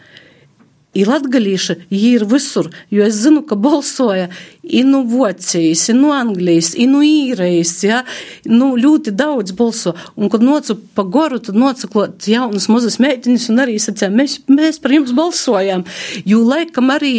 Ir 0.91 1.07
latgalīša, 1.07 1.77
viņi 1.88 2.07
ir 2.17 2.23
visur, 2.27 2.67
jo 2.91 3.05
es 3.05 3.15
zinu, 3.23 3.45
ka 3.47 3.55
balsoja 3.55 4.25
i 4.59 4.81
no 4.83 5.05
Vocijas, 5.07 5.85
i 5.88 5.93
no 5.95 6.09
Anglijas, 6.11 6.73
i 6.75 6.83
no 6.91 7.00
īrijas, 7.00 7.71
ja, 7.85 8.01
nu, 8.43 8.73
ļoti 8.75 9.13
daudz 9.15 9.55
balso. 9.55 9.93
Un, 10.17 10.27
kad 10.33 10.43
nocu 10.43 10.75
pa 10.97 11.05
goru, 11.07 11.39
tad 11.39 11.55
nocaklot 11.55 12.27
jaunas 12.27 12.67
mazas 12.67 13.00
meitiņas 13.00 13.47
un 13.53 13.63
arī 13.63 13.77
sacīja, 13.79 14.11
mēs, 14.11 14.41
mēs 14.51 14.81
par 14.83 14.97
jums 14.97 15.15
balsojām, 15.15 15.88
jo 16.27 16.43
laikam 16.43 16.91
arī 16.91 17.13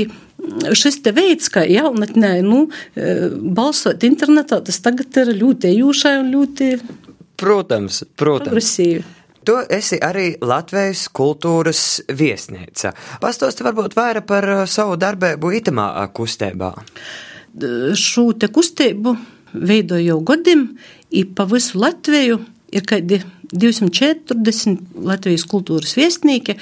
šis 0.77 1.01
te 1.05 1.13
veids, 1.15 1.51
kā 1.53 1.65
jaunatnē, 1.69 2.35
nu, 2.47 2.67
e, 2.95 3.31
balsot 3.31 4.05
internetā, 4.07 4.61
tas 4.65 4.81
tagad 4.85 5.17
ir 5.23 5.35
ļoti 5.39 5.73
ejūšai 5.73 6.15
un 6.21 6.31
ļoti. 6.35 6.71
Protams, 7.43 8.05
protams. 8.17 8.49
Progresīvi. 8.51 9.05
Tu 9.43 9.57
esi 9.75 9.99
arī 9.99 10.37
Latvijas 10.39 11.09
kultūras 11.11 12.03
viesnīca. 12.07 12.93
Pastāsti 13.23 13.67
varbūt 13.67 13.97
vairāk 13.99 14.27
par 14.29 14.49
e, 14.49 14.59
savu 14.71 14.99
darbību 15.01 15.53
itamā 15.59 15.89
kustībā. 16.15 16.73
Šo 17.99 18.31
te 18.39 18.49
kustību 18.49 19.17
veidoju 19.53 20.07
jau 20.07 20.21
gadiem, 20.33 20.67
ir 21.11 21.33
pa 21.37 21.45
visu 21.51 21.81
Latviju 21.83 22.39
ir 22.73 22.87
kādi 22.89 23.21
240 23.53 25.05
Latvijas 25.07 25.45
kultūras 25.49 25.95
viesnīki, 25.99 26.57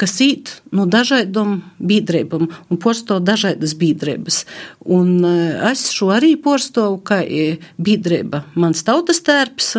kas 0.00 0.16
īt 0.24 0.52
no 0.74 0.86
dažādām 0.90 1.60
biedrībām 1.78 2.48
un 2.48 2.80
porsto 2.82 3.18
dažādas 3.20 3.76
biedrības. 3.78 4.44
Un 4.84 5.18
eh, 5.24 5.72
es 5.72 5.88
šo 5.94 6.12
arī 6.16 6.34
porstovu, 6.40 7.02
kā 7.04 7.22
biedrība 7.78 8.44
mans 8.54 8.84
tautas 8.86 9.22
tērps. 9.26 9.74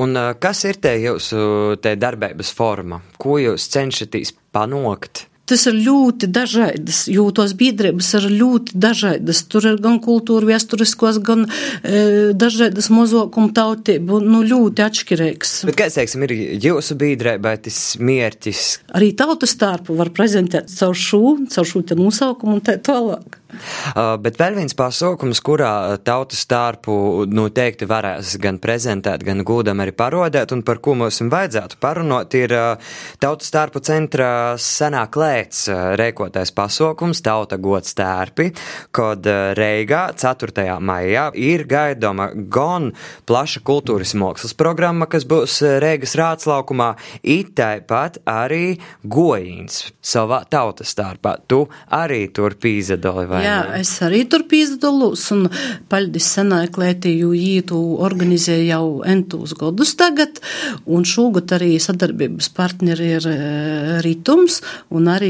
Un 0.00 0.16
eh, 0.18 0.32
kas 0.40 0.64
ir 0.68 0.80
te 0.82 0.96
jūsu 1.02 1.78
te 1.82 1.94
darbības 2.00 2.50
forma? 2.56 3.00
Ko 3.18 3.38
jūs 3.42 3.70
cenšaties 3.74 4.34
panākt? 4.54 5.28
Tas 5.44 5.66
ir 5.68 5.76
ļoti 5.76 6.30
dažādas, 6.32 7.02
jo 7.12 7.26
tos 7.36 7.52
biedrības 7.60 8.08
ir 8.16 8.28
ļoti 8.32 8.78
dažādas. 8.80 9.42
Tur 9.52 9.66
ir 9.68 9.76
gan 9.84 9.98
kultūra 10.00 10.48
vēsturiskos, 10.48 11.18
gan 11.24 11.44
e, 11.44 12.32
dažādas 12.32 12.88
mazokuma 12.88 13.52
tautību, 13.52 14.22
nu 14.24 14.40
ļoti 14.48 14.86
atšķirīgs. 14.86 15.54
Bet 15.68 15.76
kāds, 15.82 15.98
teiksim, 16.00 16.24
ir 16.24 16.34
jūsu 16.64 16.96
biedrībai 16.96 17.58
tas 17.68 17.82
mērķis? 18.00 18.64
Arī 18.96 19.12
tautas 19.20 19.52
starpu 19.52 19.98
var 20.00 20.14
prezentēt 20.16 20.72
caur 20.72 20.96
šo, 20.96 21.22
caur 21.52 21.68
šo 21.68 21.84
te 21.84 22.00
nosaukumu 22.00 22.56
un 22.56 22.64
tā 22.64 22.80
tālāk. 22.80 23.42
Uh, 23.94 24.16
bet 24.18 24.34
vēl 24.40 24.56
viens 24.58 24.74
pasaukums, 24.74 25.38
kurā 25.44 25.94
tautas 26.02 26.40
starpu 26.42 27.22
noteikti 27.30 27.86
varēs 27.86 28.32
gan 28.42 28.58
prezentēt, 28.58 29.22
gan 29.22 29.44
gūdam 29.46 29.78
arī 29.84 29.94
parodēt, 29.94 30.50
un 30.56 30.64
par 30.66 30.80
ko 30.82 30.96
mums 30.98 31.20
vajadzētu 31.22 31.78
parunot, 31.78 32.34
ir 32.34 32.56
uh, 32.56 32.96
tautas 33.22 33.52
starpu 33.52 33.84
centra 33.86 34.56
senāk 34.58 35.14
lēts 35.20 35.33
uh, 35.68 35.94
rēkotais 35.98 36.52
pasaukums 36.54 37.22
Tauta 37.24 37.58
gods 37.58 37.94
stērpi, 37.94 38.50
kad 38.94 39.26
Reigā 39.58 40.02
4. 40.18 40.66
maijā 40.80 41.28
ir 41.38 41.64
gaidoma 41.70 42.30
gan 42.34 42.90
plaša 43.26 43.62
kultūras 43.66 44.14
mākslas 44.18 44.54
programma, 44.58 45.08
kas 45.10 45.26
būs 45.28 45.60
Reigas 45.82 46.14
rātslaukumā, 46.18 46.92
it 47.22 47.54
tāpat 47.58 48.20
arī 48.28 48.76
gojīns 49.02 49.90
savā 50.04 50.42
tautas 50.50 50.92
starpā. 50.94 51.36
Tu 51.48 51.62
arī 51.94 52.26
tur 52.34 52.56
pīzadoli 52.60 53.26
vai 53.30 53.42
Jā, 53.44 53.58
es 53.80 53.92
arī 54.04 54.24
tur 54.30 54.44
pīzdalos, 54.50 55.24
un 55.34 55.48
paļdis 55.90 56.30
senāja 56.38 56.70
klētīju 56.74 57.32
ītu 57.38 57.80
organizē 58.04 58.58
jau 58.64 59.02
entūs 59.06 59.56
godus 59.58 59.94
tagad, 59.98 60.40
un 60.84 61.06
šogad 61.08 61.56
arī 61.56 61.74
sadarbības 61.82 62.50
partneri 62.54 63.10
ir 63.18 63.28
Ritums, 64.04 64.60
un 64.94 65.08
arī 65.12 65.23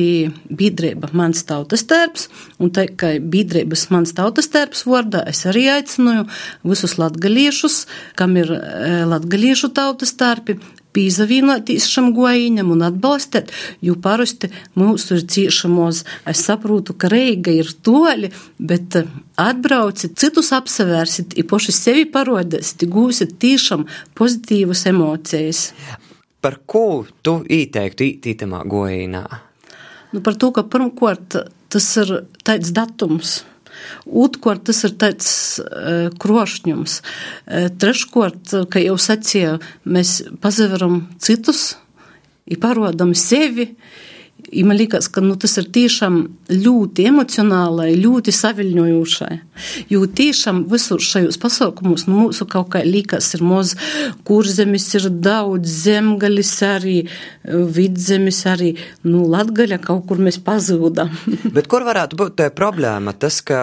biedrība 0.51 1.11
mans 1.17 1.45
tautas 1.49 1.87
tērps, 1.91 2.29
un 2.63 2.73
te, 2.75 2.87
ka 3.01 3.15
biedrības 3.21 3.89
mans 3.95 4.15
tautas 4.17 4.51
tērps 4.53 4.87
vārdā 4.89 5.25
es 5.31 5.45
arī 5.51 5.67
aicināju 5.75 6.29
visus 6.67 6.99
latgaliešus, 7.01 7.85
kam 8.19 8.39
ir 8.41 8.53
e, 8.55 9.05
latgaliešu 9.11 9.73
tautas 9.77 10.15
tērpi, 10.21 10.59
pīzavīnoties 10.95 11.89
šam 11.91 12.13
gojiņam 12.15 12.71
un 12.75 12.85
atbalstīt, 12.87 13.51
jo 13.85 13.97
parasti 14.01 14.51
mūsu 14.79 15.19
ir 15.19 15.25
ciešamos. 15.35 16.05
Es 16.31 16.45
saprotu, 16.47 16.97
ka 16.97 17.11
Reiga 17.13 17.55
ir 17.55 17.73
toļi, 17.87 18.31
bet 18.59 18.99
eh, 19.01 19.11
atbrauciet, 19.41 20.17
citus 20.21 20.53
apsevērsit, 20.57 21.37
ir 21.39 21.49
poši 21.51 21.75
sevi 21.75 22.07
parodēsit, 22.15 22.87
gūsit 22.91 23.37
tiešām 23.43 23.89
pozitīvas 24.19 24.87
emocijas. 24.91 25.67
Par 26.45 26.61
ko 26.69 27.05
tu 27.25 27.41
ieteiktu 27.49 28.07
ītītamā 28.13 28.63
gojīnā? 28.69 29.25
Nu, 30.15 30.23
par 30.23 30.39
to, 30.39 30.53
ka 30.55 30.63
pirmkārt 30.71 31.37
tas 31.75 31.89
ir 31.99 32.15
tāds 32.47 32.71
datums. 32.75 33.41
Otrkārt, 34.07 34.63
tas 34.69 34.85
ir 34.87 34.95
tāds 35.01 35.29
uh, 35.59 36.07
krošņums. 36.23 36.97
Uh, 37.03 37.69
Treškārt, 37.83 38.55
kā 38.71 38.85
jau 38.85 38.95
sacīju, 39.01 39.59
mēs 39.91 40.21
pazaveram 40.45 41.03
citus, 41.19 41.73
ir 42.47 42.63
parodam 42.63 43.17
sevi. 43.19 43.73
Uh, 43.75 44.14
I 44.55 44.65
man 44.67 44.79
liekas, 44.79 45.09
ka 45.11 45.23
nu, 45.25 45.35
tas 45.41 45.57
ir 45.59 45.67
tiešām 45.75 46.21
ļoti 46.53 47.09
emocionālai, 47.11 47.95
ļoti 47.99 48.35
saviļņojošai. 48.35 49.35
Jo 49.91 50.05
tiešām 50.07 50.65
visur 50.71 51.03
šajos 51.03 51.39
pasaukumos 51.43 52.07
nu, 52.09 52.25
mūsu 52.25 52.47
kaut 52.51 52.73
kā 52.75 52.83
liekas 52.87 53.33
ir 53.37 53.45
maz, 53.47 53.75
kur 54.27 54.47
zemes 54.47 54.87
ir 54.99 55.09
daudz, 55.25 55.71
zemgalis 55.85 56.53
arī, 56.67 56.97
vidzemes 57.45 58.41
arī, 58.51 58.73
nu, 59.07 59.25
latgaļa 59.31 59.79
kaut 59.85 60.07
kur 60.09 60.23
mēs 60.23 60.41
pazūdam. 60.45 61.13
Bet 61.57 61.69
kur 61.71 61.87
varētu 61.87 62.19
būt 62.21 62.39
tā 62.41 62.51
problēma? 62.55 63.15
Tas, 63.19 63.41
ka, 63.47 63.61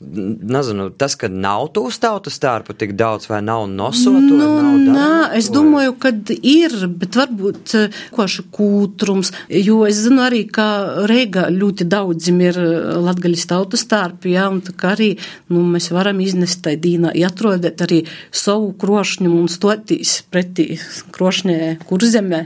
nezinu, 0.00 0.90
tas, 0.98 1.16
ka 1.20 1.30
nav 1.32 1.70
tūs 1.76 2.00
tautas 2.02 2.38
starpu 2.38 2.76
tik 2.78 2.96
daudz 2.98 3.28
vai 3.30 3.40
nav 3.44 3.66
nosotu? 3.70 4.34
Nu, 4.34 4.50
nav 4.64 4.80
nā, 4.94 5.12
es 5.38 5.50
domāju, 5.52 5.96
ka 6.00 6.12
ir, 6.40 6.76
bet 7.00 7.18
varbūt 7.18 7.76
koši 8.14 8.46
kūtrums, 8.54 9.32
jo 9.64 9.82
es 9.88 10.02
zinu 10.04 10.24
arī, 10.24 10.33
ka 10.50 10.66
Reigā 11.10 11.46
ļoti 11.54 11.86
daudzim 11.90 12.40
ir 12.44 12.58
latgaļas 13.06 13.46
tautas 13.50 13.84
starpi, 13.86 14.34
jā, 14.34 14.48
un 14.50 14.60
tā 14.64 14.74
kā 14.76 14.92
arī, 14.96 15.10
nu, 15.54 15.62
mēs 15.74 15.90
varam 15.94 16.20
iznest 16.24 16.64
tai 16.66 16.76
dīnā, 16.80 17.14
atrodēt 17.28 17.84
arī 17.86 18.02
savu 18.34 18.72
krošņu 18.80 19.30
un 19.30 19.50
stotīs 19.52 20.18
pretī 20.32 20.74
krošņē 21.14 21.58
kurzemē. 21.88 22.42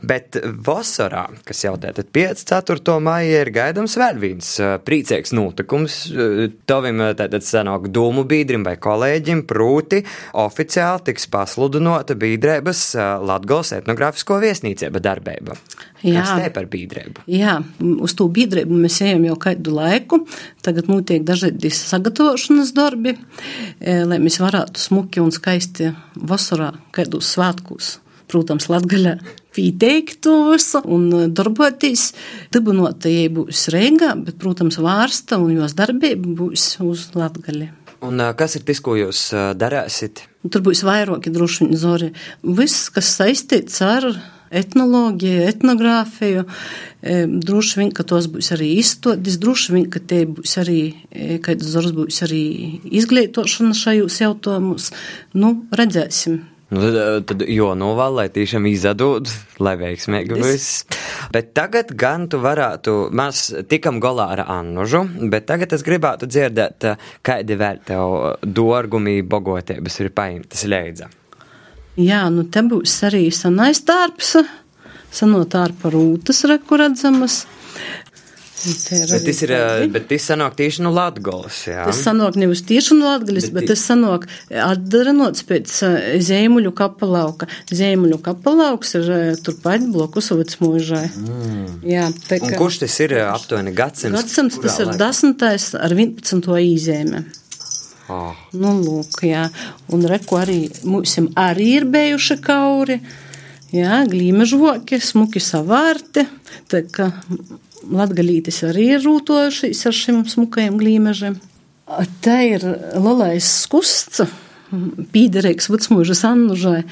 Bet 0.00 0.38
vasarā, 0.64 1.26
kas 1.44 1.60
jau 1.66 1.74
tātad 1.80 2.08
5. 2.14 2.44
4. 2.48 2.94
maija, 3.04 3.42
ir 3.44 3.50
gaidāms 3.52 3.98
vēl 4.00 4.20
viens 4.22 4.48
priecīgs 4.86 5.34
notikums. 5.36 5.98
Tavim 6.70 7.02
tātad 7.18 7.44
sanāk 7.44 7.90
dūmu 7.92 8.24
biedrim 8.28 8.64
vai 8.64 8.78
kolēģim, 8.80 9.44
prūti 9.50 10.00
oficiāli 10.40 11.10
tiks 11.10 11.28
pasludinota 11.32 12.16
biedrības 12.16 12.82
Latgals 13.28 13.74
etnogrāfisko 13.76 14.40
viesnīcība 14.40 15.04
darbība. 15.04 15.58
Jā. 16.00 16.22
Kas 16.22 16.32
te 16.40 16.50
par 16.56 16.68
biedrību? 16.72 17.28
Jā, 17.28 17.58
uz 18.00 18.16
to 18.16 18.30
biedrību 18.32 18.80
mēs 18.80 19.02
ejam 19.04 19.28
jau 19.28 19.36
kādu 19.40 19.76
laiku. 19.76 20.22
Tagad 20.64 20.88
notiek 20.88 21.26
dažādi 21.28 21.68
sagatavošanas 21.76 22.72
darbi, 22.76 23.18
lai 23.84 24.20
mēs 24.22 24.40
varētu 24.40 24.80
smuki 24.80 25.20
un 25.20 25.28
skaisti 25.34 25.92
vasarā 26.16 26.72
kādus 26.96 27.34
svētkus 27.36 27.98
protams, 28.30 28.70
Latgaļā 28.70 29.18
pieteiktos 29.56 30.72
un 30.84 31.34
darboties. 31.34 32.12
Dibinotajai 32.54 33.28
būs 33.34 33.66
Reigā, 33.74 34.14
bet, 34.14 34.38
protams, 34.40 34.78
vārsta 34.78 35.40
un 35.42 35.58
jos 35.58 35.76
darbība 35.78 36.34
būs 36.38 36.72
uz 36.86 37.10
Latgaļa. 37.18 37.72
Un 38.06 38.22
kas 38.32 38.56
ir 38.56 38.62
tas, 38.64 38.78
ko 38.80 38.94
jūs 38.96 39.26
darāsiet? 39.60 40.22
Tur 40.48 40.62
būs 40.64 40.80
vairāki 40.86 41.32
droši 41.34 41.68
zori. 41.76 42.14
Viss, 42.40 42.88
kas 42.94 43.10
saistīts 43.18 43.82
ar 43.84 44.06
etnoloģiju, 44.50 45.42
etnogrāfiju. 45.50 46.46
Droši 47.44 47.78
vien, 47.78 47.90
ka 47.94 48.06
tos 48.08 48.26
būs 48.32 48.48
arī 48.56 48.70
izstādes, 48.80 49.36
droši 49.42 49.74
vien, 49.76 49.84
ka 49.92 50.00
te 50.00 50.24
būs 50.26 50.56
arī, 50.62 50.80
kad 51.44 51.60
zors 51.62 51.92
būs 51.96 52.22
arī 52.26 52.44
izglītošana 52.88 53.76
šajos 53.76 54.16
jautājumos. 54.24 54.90
Nu, 55.36 55.52
redzēsim. 55.70 56.40
Nu, 56.70 56.80
tad, 56.80 56.96
eh, 56.96 57.20
tad 57.26 57.42
jo 57.50 57.72
novēl, 57.74 58.16
lai 58.20 58.26
tiešām 58.30 58.66
izdod, 58.70 59.30
lai 59.64 59.74
veiksmīgi 59.80 60.38
viss. 60.38 60.84
Bet 61.34 61.50
tagad 61.58 61.90
gan 61.98 62.28
tu 62.30 62.38
varētu, 62.42 63.08
mēs 63.10 63.48
tikam 63.70 63.98
galā 64.02 64.28
ar 64.36 64.44
Annužu, 64.46 65.02
bet 65.32 65.48
tagad 65.50 65.74
es 65.74 65.82
gribētu 65.86 66.30
dzirdēt, 66.30 66.86
eh, 66.86 67.08
kādi 67.26 67.58
vēl 67.58 67.82
tev 67.90 68.14
dārgumi, 68.46 69.18
bogotības 69.26 70.00
ir 70.04 70.12
paimtas 70.14 70.66
leidza. 70.70 71.10
Jā, 71.98 72.22
nu 72.30 72.46
te 72.46 72.62
būs 72.62 73.00
arī 73.08 73.26
sanais 73.34 73.82
darbs, 73.82 74.36
sanot 75.10 75.56
ārpa 75.58 75.90
rūtas 75.90 76.44
rekurādzamas. 76.46 77.42
Bet 78.60 79.24
tas 79.24 79.38
ir, 79.46 79.52
bet 79.94 80.06
tas 80.10 80.26
sanāk 80.28 80.56
tieši 80.58 80.84
no 80.84 80.90
Latgolas, 80.92 81.62
jā. 81.64 81.86
Tas 81.88 82.02
sanāk 82.04 82.36
nevis 82.40 82.60
tieši 82.68 82.96
no 82.98 83.08
Latgolas, 83.08 83.46
bet, 83.48 83.54
bet 83.56 83.70
tas 83.72 83.84
sanāk 83.88 84.26
atdaranots 84.52 85.46
pēc 85.48 85.72
Zēmuļu 86.26 86.72
kapelauka. 86.76 87.48
Zēmuļu 87.72 88.20
kapelauks 88.26 88.92
ir 89.00 89.08
turpat 89.46 89.86
blokus 89.88 90.28
vecmūžai. 90.36 91.06
Mm. 91.22 91.70
Jā, 91.88 92.10
tā 92.28 92.40
kā. 92.42 92.50
Un 92.50 92.58
kurš 92.60 92.82
tas 92.84 92.98
ir 93.06 93.16
aptuveni 93.24 93.72
gadsimts? 93.76 94.18
Gadsimts 94.18 94.60
tas 94.60 94.76
ir 94.84 94.92
desmitais 95.00 95.70
ar 95.80 95.96
11. 95.96 96.52
īzēme. 96.66 97.24
Oh. 98.10 98.36
Nu, 98.58 98.74
lūk, 98.82 99.22
jā. 99.24 99.46
Un 99.94 100.04
reku 100.10 100.36
arī 100.40 100.64
mums 100.84 101.16
arī 101.38 101.72
ir 101.78 101.88
bijuši 101.88 102.40
kauri. 102.44 103.00
Jā, 103.70 104.02
glīmežoki, 104.10 104.98
smuki 105.00 105.40
savārti. 105.40 106.26
Tā 106.68 106.82
kā 106.90 107.12
latgalītis 107.88 108.62
arī 108.68 108.90
ir 108.96 109.04
rūtojušies 109.04 109.86
ar 109.88 109.96
šim 109.96 110.22
smukajam 110.28 110.78
glīmežam. 110.80 111.40
Te 112.22 112.36
ir 112.52 112.64
lalais 113.00 113.48
skusts, 113.64 114.22
pīderīgs 114.70 115.66
vecmūžas 115.72 116.22
annužai, 116.28 116.84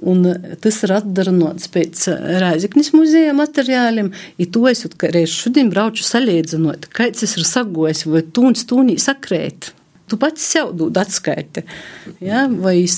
un 0.00 0.24
tas 0.62 0.78
ir 0.86 0.94
atdarinots 0.96 1.68
pēc 1.72 2.06
Rēziknis 2.40 2.92
muzeja 2.96 3.34
materiāliem, 3.36 4.12
i 4.40 4.46
to 4.48 4.64
es 4.70 4.86
reiz 5.02 5.34
šodien 5.34 5.68
brauču 5.72 6.06
saliedzinot, 6.06 6.88
kāds 6.96 7.24
tas 7.24 7.36
ir 7.36 7.44
sagojis, 7.48 8.06
vai 8.08 8.24
tūns 8.24 8.64
tūnī 8.70 8.96
sakrēt. 9.02 9.72
Tu 10.06 10.16
pats 10.22 10.42
sev 10.54 10.70
dod 10.78 10.96
atskaiti, 11.00 11.64
ja? 12.22 12.44
vai 12.46 12.78
es 12.84 12.96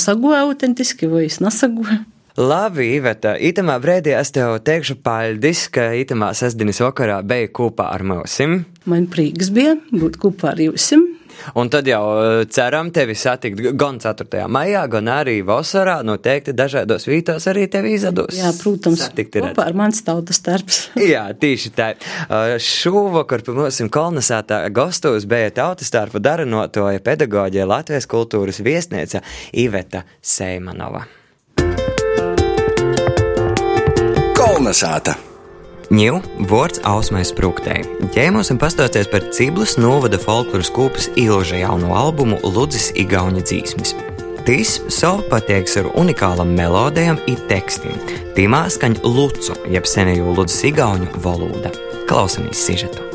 sagoju 0.00 0.38
autentiski, 0.46 1.10
vai 1.10 1.26
es 1.26 1.40
nesagoju. 1.42 2.04
Labi, 2.34 2.88
Iveta, 2.96 3.36
itamā 3.38 3.76
brīdī 3.78 4.10
es 4.18 4.32
tev 4.34 4.56
teikšu 4.66 4.96
paldies, 5.06 5.68
ka 5.70 5.92
itamā 5.94 6.32
sestdienas 6.34 6.80
vakarā 6.82 7.20
bija 7.22 7.46
kopā 7.54 7.92
ar 7.94 8.02
mums. 8.02 8.40
Man 8.90 9.06
prieks 9.06 9.52
bija 9.54 9.76
būt 9.94 10.18
kopā 10.18 10.50
ar 10.50 10.64
jums. 10.64 10.88
Un 11.54 11.70
tad 11.70 11.86
jau 11.86 12.02
eh, 12.18 12.40
ceram 12.50 12.90
tevi 12.94 13.14
satikt 13.14 13.62
gan 13.78 14.02
4. 14.02 14.48
maijā, 14.50 14.82
gan 14.90 15.12
arī 15.14 15.38
vasarā. 15.46 16.00
Noteikti 16.02 16.56
dažādos 16.58 17.06
vītos 17.06 17.46
arī 17.54 17.68
tevi 17.70 17.94
izdodas. 17.94 18.34
Jā, 18.34 18.50
protams, 18.58 19.06
kopā 19.14 19.70
ar 19.70 19.78
mans 19.78 20.02
tautas 20.02 20.42
starps. 20.42 20.84
Jā, 21.14 21.28
tieši 21.38 21.74
tā. 21.78 21.92
Eh, 21.94 22.58
šovakar 22.58 23.46
pie 23.46 23.54
mums 23.62 23.78
kolonizētā 23.78 24.64
gastos 24.74 25.30
bija 25.30 25.54
tautas 25.62 25.86
starpa 25.86 26.18
darinotoja 26.18 26.98
pedagoģija 26.98 27.70
Latvijas 27.78 28.10
kultūras 28.10 28.58
viesnieca 28.58 29.22
Iveta 29.54 30.02
Seimanova. 30.18 31.06
Kalnasāta. 34.44 35.14
Ņū, 35.94 36.18
vārds 36.50 36.82
ausmai 36.84 37.22
sprūktei. 37.24 37.78
Ķēmos 38.12 38.50
un 38.52 38.58
pastāsties 38.60 39.08
par 39.08 39.24
Ciblus 39.32 39.78
novada 39.80 40.18
folkloras 40.20 40.68
kūpas 40.74 41.08
ilža 41.20 41.62
jauno 41.62 41.94
albumu 41.96 42.42
Ludzis 42.44 42.90
Igauņa 43.00 43.40
dzīsmis. 43.40 43.94
Tīs 44.44 44.74
savu 44.92 45.24
pateiks 45.32 45.78
ar 45.80 45.88
unikālam 45.96 46.52
melodijam 46.60 47.22
un 47.24 47.40
tekstiem. 47.48 47.96
Tīmā 48.36 48.66
skaņ 48.76 49.00
lucu, 49.06 49.56
jeb 49.72 49.88
senējo 49.88 50.36
Ludzis 50.36 50.68
Igauņu 50.74 51.24
valoda. 51.24 51.72
Klausamies 52.04 52.68
sižetu! 52.68 53.13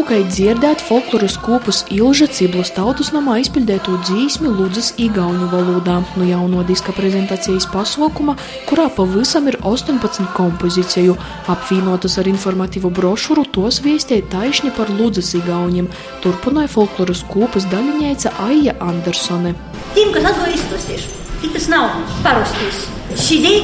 Kad 0.00 0.26
dzirdēt 0.32 0.80
folkloras 0.82 1.36
kopus 1.38 1.84
Ilža 1.92 2.26
Ciblus 2.34 2.72
tautas 2.74 3.12
namā 3.14 3.36
izpildēto 3.42 3.98
dzīsmi 4.08 4.48
Ludzas 4.48 4.88
igauņu 4.98 5.46
valodā 5.52 5.98
no 6.18 6.24
jauno 6.26 6.64
diska 6.66 6.90
prezentācijas 6.96 7.68
pasaukuma, 7.70 8.34
kurā 8.66 8.88
pavisam 8.96 9.46
ir 9.52 9.58
18 9.60 10.32
kompozīciju, 10.34 11.14
apvienotas 11.52 12.16
ar 12.18 12.30
informatīvu 12.32 12.90
brošuru, 12.96 13.44
tos 13.54 13.78
viestēja 13.84 14.26
taišņi 14.32 14.72
par 14.78 14.90
Ludzas 14.96 15.30
igauņiem, 15.38 15.92
turpināja 16.24 16.72
folkloras 16.74 17.22
kopas 17.30 17.68
daļiņēca 17.70 18.34
Aija 18.48 18.74
Andersone. 18.82 19.54
Tiem, 19.94 20.10
kas 20.16 20.42
izklāstīšu, 20.56 21.14
tas 21.46 21.70
nav 21.70 22.00
parastis, 22.26 22.82
šī 23.28 23.54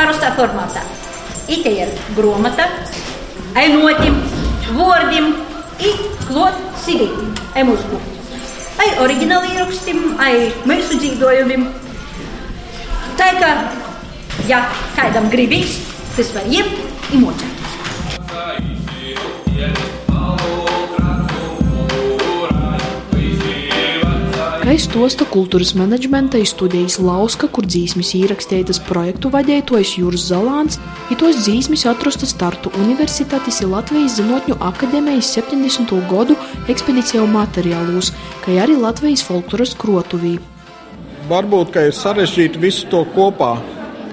parastā 0.00 0.32
formātā. 0.40 0.86
Ite 1.50 1.76
ir 1.82 1.94
gromata, 2.16 2.70
ainotim, 3.58 4.16
vārdim, 4.78 5.32
i 5.80 5.92
klot 6.28 6.56
sidītim, 6.84 7.30
ai 7.56 7.64
mūziku. 7.68 8.00
Ai 8.80 8.88
oriģināli 9.04 9.54
ierakstiem, 9.56 10.02
ai 10.22 10.50
mūsu 10.68 10.98
dzīvojumiem. 11.00 11.66
Tā 13.20 13.30
kā, 13.40 13.50
ja 14.48 14.64
kādam 14.96 15.28
gribīs, 15.32 15.80
tas 16.16 16.32
var 16.36 16.48
iemt 16.48 16.76
un 17.12 17.26
mocēt. 24.70 24.90
stosta 24.90 25.24
kultūras 25.24 25.74
menedžmenta 25.74 26.38
studijas 26.46 26.98
Lauska, 26.98 27.48
kur 27.48 27.66
dzīsmis 27.66 28.14
īrakstītas 28.14 28.78
projektu 28.86 29.30
vadītājs 29.30 29.98
Jūras 29.98 30.28
Zalāns, 30.30 30.78
ir 31.10 31.16
tos 31.18 31.42
dzīsmis 31.42 31.86
atrastas 31.86 32.34
Tartu 32.34 32.70
Universitātes 32.78 33.62
un 33.64 33.72
Latvijas 33.72 34.18
Zinātņu 34.20 34.56
akadēmijas 34.60 35.32
70. 35.34 35.90
gadu 36.10 36.36
ekspedīciju 36.68 37.26
materiālos, 37.26 38.12
kā 38.44 38.62
arī 38.62 38.76
Latvijas 38.78 39.22
folkloras 39.26 39.74
krotuvī. 39.74 40.38
Varbūt, 41.28 41.76
ir 41.76 41.92
sarežģīti 41.92 42.58
visu 42.58 42.86
to 42.90 43.04
kopā 43.14 43.60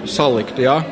salikt, 0.06 0.58
jā. 0.58 0.82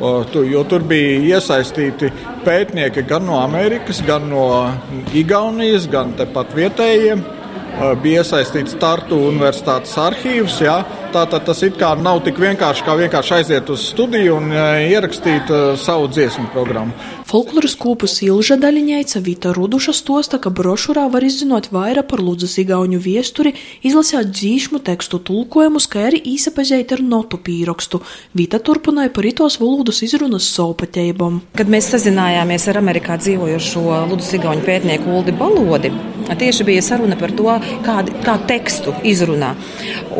Jo 0.00 0.64
tur 0.66 0.82
bija 0.82 1.38
iesaistīti 1.38 2.10
pētnieki 2.44 3.06
gan 3.06 3.26
no 3.26 3.38
Amerikas, 3.38 4.02
gan 4.02 4.26
no 4.28 4.74
Igaunijas, 5.14 5.86
gan 5.86 6.12
tepat 6.18 6.50
vietējiem. 6.54 7.43
Bija 7.74 8.22
iesaistīts 8.22 8.76
Tartu 8.78 9.18
Universitātes 9.28 9.96
arhīvs. 9.98 10.60
Jā. 10.62 10.76
Tātad 11.14 11.44
tas 11.46 11.60
it 11.62 11.76
kā 11.78 11.92
nav 11.94 12.24
tik 12.26 12.40
vienkārši, 12.42 12.82
kā 12.82 12.96
vienkārši 12.98 13.34
aiziet 13.36 13.68
uz 13.70 13.84
studiju 13.92 14.34
un 14.40 14.48
ierakstīt 14.50 15.52
savu 15.78 16.08
dziesmu 16.10 16.48
programmu. 16.50 16.90
Folkloras 17.30 17.76
kūpus 17.78 18.16
Ilža 18.26 18.56
daļiņaica 18.58 19.22
Vita 19.22 19.52
Ruduša 19.54 19.94
stosta, 19.94 20.40
ka 20.42 20.50
brošurā 20.50 21.06
var 21.12 21.22
izzinot 21.22 21.70
vairāk 21.74 22.08
par 22.10 22.22
Ludzas 22.22 22.56
igauņu 22.58 22.98
viesturi, 23.02 23.54
izlasīt 23.86 24.32
dzīšmu 24.34 24.80
tekstu 24.84 25.20
tulkojumus, 25.22 25.86
kā 25.90 26.08
arī 26.10 26.18
īsapazēt 26.34 26.96
ar 26.98 27.04
notu 27.06 27.38
pīrakstu. 27.38 28.02
Vita 28.34 28.58
turpināja 28.58 29.14
par 29.14 29.30
itos 29.30 29.60
valodas 29.62 30.02
izrunas 30.02 30.50
saupateibam. 30.50 31.40
Kad 31.54 31.70
mēs 31.70 31.92
sazinājāmies 31.94 32.66
ar 32.74 32.82
Amerikā 32.82 33.20
dzīvojošo 33.22 34.02
Ludzas 34.10 34.34
igauņu 34.40 34.66
pētnieku 34.66 35.14
Uldi 35.14 35.36
Balodi, 35.38 35.94
tieši 36.42 36.66
bija 36.66 36.82
saruna 36.82 37.16
par 37.20 37.32
to, 37.38 37.54
kādu 37.86 38.18
kā 38.26 38.36
tekstu 38.50 38.98
izrunā. 39.06 39.54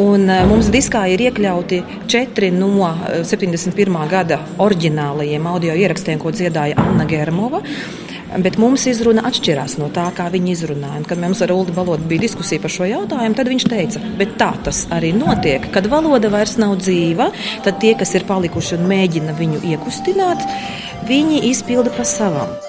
Un 0.00 0.26
mums 0.48 0.70
diskā 0.74 1.04
ir 1.12 1.22
iekļauti 1.28 1.80
četri 2.10 2.48
no 2.54 2.88
71. 3.22 3.98
gada 4.10 4.40
oriģinālajiem 4.62 5.46
audio 5.46 5.76
ierakstiem, 5.78 6.18
ko 6.22 6.32
dziedāja 6.34 6.78
Anna 6.82 7.06
Germova. 7.06 7.62
Bet 8.42 8.56
mums 8.58 8.82
izruna 8.90 9.22
atšķirās 9.28 9.76
no 9.78 9.86
tā, 9.94 10.08
kā 10.16 10.26
viņi 10.32 10.54
izrunāja. 10.56 10.98
Un, 10.98 11.06
kad 11.06 11.20
mums 11.22 11.42
ar 11.44 11.52
Ulu 11.54 11.76
valodu 11.76 12.08
bija 12.10 12.24
diskusija 12.24 12.62
par 12.62 12.72
šo 12.74 12.88
jautājumu, 12.90 13.38
tad 13.38 13.50
viņš 13.52 13.68
teica, 13.70 14.02
bet 14.18 14.34
tā 14.40 14.50
tas 14.66 14.84
arī 14.94 15.12
notiek. 15.14 15.70
Kad 15.74 15.86
valoda 15.92 16.32
vairs 16.34 16.56
nav 16.58 16.74
dzīva, 16.82 17.30
tad 17.66 17.78
tie, 17.84 17.94
kas 18.00 18.16
ir 18.18 18.26
palikuši 18.26 18.80
un 18.80 18.90
mēģina 18.90 19.38
viņu 19.38 19.62
iekustināt, 19.76 20.42
viņi 21.06 21.44
izpilda 21.52 21.94
pa 21.94 22.08
savam. 22.08 22.63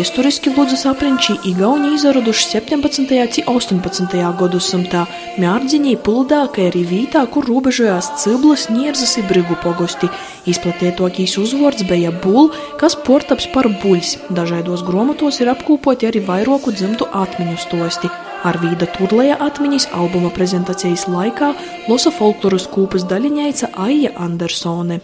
Viesturiski 0.00 0.48
Ludzas 0.56 0.86
aprinčī 0.88 1.34
Igauni 1.44 1.90
izraduši 1.94 2.44
17. 2.48 3.42
un 3.44 3.56
18. 3.60 4.14
gadsimtā 4.40 5.02
Mjārdziņī 5.36 5.92
puldā, 6.00 6.38
kā 6.54 6.70
arī 6.70 6.86
vītā, 6.88 7.26
kur 7.28 7.44
robežojās 7.44 8.08
Ciblas, 8.22 8.70
Nierzas 8.72 9.12
un 9.20 9.28
Brigu 9.28 9.58
pogosti. 9.60 10.08
Izplatītokīs 10.48 11.36
uzvārds 11.42 11.84
bija 11.90 12.14
Bul, 12.24 12.48
kas 12.80 12.96
portaps 12.96 13.50
par 13.52 13.68
buļs. 13.84 14.14
Dažādos 14.32 14.86
gromatos 14.88 15.42
ir 15.44 15.52
apkūpoti 15.52 16.08
arī 16.08 16.24
vairoku 16.24 16.72
dzimtu 16.72 17.12
atmiņu 17.12 17.60
stosti. 17.60 18.08
Ar 18.40 18.56
vīda 18.64 18.88
turlēja 18.96 19.36
atmiņas 19.50 19.90
albuma 19.92 20.32
prezentācijas 20.32 21.10
laikā 21.12 21.52
losa 21.92 22.08
folkloras 22.08 22.70
kūpas 22.72 23.04
daļiņaica 23.04 23.74
Aija 23.76 24.16
Andersone. 24.16 25.02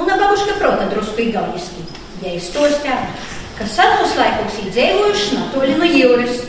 Un 0.00 0.08
abaluška 0.08 0.56
prota 0.56 0.88
drusku 0.88 1.28
igauniski, 1.28 1.90
ja 2.24 2.38
izstostā 2.40 3.02
ka 3.56 3.66
senos 3.68 4.16
laikos 4.18 4.58
ir 4.60 4.72
dzīvojuši 4.74 5.36
natoļi 5.38 5.76
no 5.80 5.88
jūras 5.88 6.42